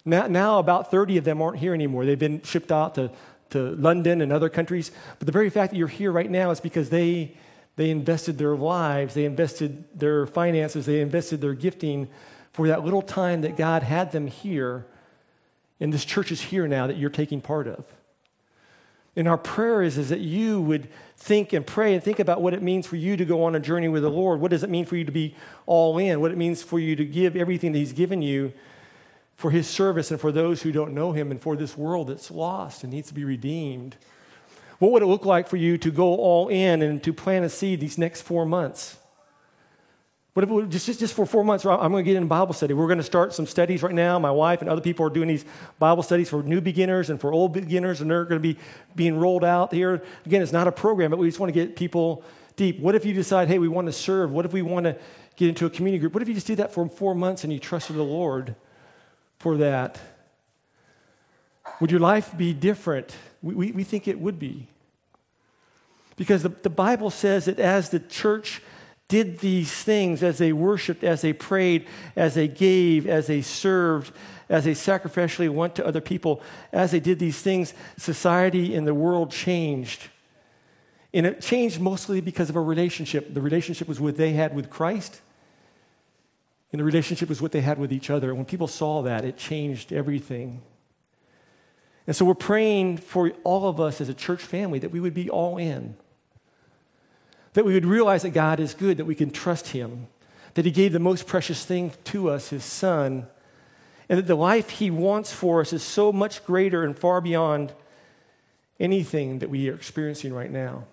[0.04, 3.12] now, now about 30 of them aren't here anymore they've been shipped out to
[3.52, 4.92] to London and other countries.
[5.20, 7.38] But the very fact that you're here right now is because they,
[7.76, 12.10] they invested their lives, they invested their finances, they invested their gifting
[12.52, 14.86] for that little time that God had them here.
[15.80, 17.86] And this church is here now that you're taking part of.
[19.16, 20.88] And our prayer is, is that you would
[21.18, 23.60] think and pray and think about what it means for you to go on a
[23.60, 24.40] journey with the Lord.
[24.40, 25.36] What does it mean for you to be
[25.66, 26.22] all in?
[26.22, 28.54] What it means for you to give everything that He's given you
[29.42, 32.30] for his service and for those who don't know him and for this world that's
[32.30, 33.96] lost and needs to be redeemed.
[34.78, 37.50] What would it look like for you to go all in and to plant a
[37.50, 38.98] seed these next four months?
[40.34, 42.54] What if it, just, just, just for four months, I'm going to get in Bible
[42.54, 42.74] study.
[42.74, 44.18] We're going to start some studies right now.
[44.20, 45.44] My wife and other people are doing these
[45.80, 48.58] Bible studies for new beginners and for old beginners, and they're going to be
[48.96, 50.04] being rolled out here.
[50.26, 52.24] Again, it's not a program, but we just want to get people
[52.56, 52.80] deep.
[52.80, 54.32] What if you decide, hey, we want to serve?
[54.32, 54.98] What if we want to
[55.36, 56.14] get into a community group?
[56.14, 58.56] What if you just do that for four months and you trusted the Lord?
[59.42, 60.00] For that?
[61.80, 63.16] Would your life be different?
[63.42, 64.68] We, we, we think it would be.
[66.16, 68.62] Because the, the Bible says that as the church
[69.08, 74.14] did these things, as they worshiped, as they prayed, as they gave, as they served,
[74.48, 78.94] as they sacrificially went to other people, as they did these things, society and the
[78.94, 80.04] world changed.
[81.14, 83.34] And it changed mostly because of a relationship.
[83.34, 85.20] The relationship was what they had with Christ
[86.72, 88.30] and the relationship was what they had with each other.
[88.30, 90.62] And when people saw that, it changed everything.
[92.08, 95.14] And so we're praying for all of us as a church family that we would
[95.14, 95.96] be all in.
[97.54, 100.08] That we would realize that God is good, that we can trust Him,
[100.54, 103.28] that He gave the most precious thing to us, His Son,
[104.08, 107.74] and that the life He wants for us is so much greater and far beyond
[108.80, 110.86] anything that we are experiencing right now.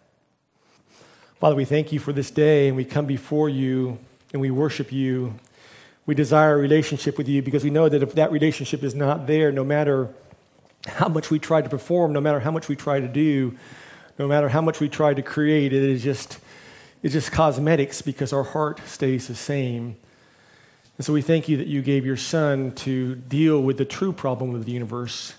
[1.38, 3.98] Father, we thank you for this day, and we come before you
[4.32, 5.34] and we worship you
[6.08, 9.26] we desire a relationship with you because we know that if that relationship is not
[9.26, 10.08] there, no matter
[10.86, 13.54] how much we try to perform, no matter how much we try to do,
[14.18, 16.38] no matter how much we try to create, it is just,
[17.02, 19.98] it's just cosmetics because our heart stays the same.
[20.96, 24.14] And so we thank you that you gave your son to deal with the true
[24.14, 25.34] problem of the universe.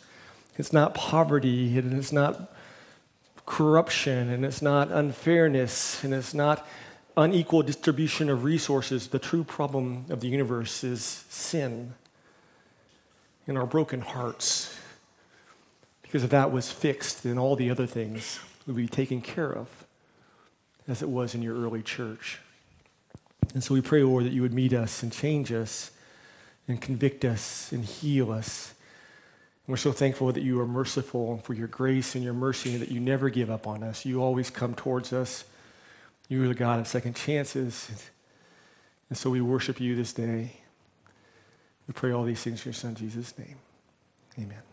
[0.56, 2.54] It's not poverty, and it's not
[3.48, 6.68] corruption, and it's not unfairness, and it's not
[7.20, 11.94] unequal distribution of resources, the true problem of the universe is sin
[13.46, 14.78] in our broken hearts.
[16.02, 19.68] Because if that was fixed, then all the other things would be taken care of,
[20.88, 22.40] as it was in your early church.
[23.54, 25.92] And so we pray, Lord, that you would meet us and change us
[26.68, 28.74] and convict us and heal us.
[29.66, 32.74] And we're so thankful that you are merciful and for your grace and your mercy
[32.74, 34.06] and that you never give up on us.
[34.06, 35.44] You always come towards us.
[36.30, 37.90] You are the God of second chances.
[39.10, 40.54] And so we worship you this day.
[41.88, 43.58] We pray all these things in your Son, Jesus' name.
[44.38, 44.69] Amen.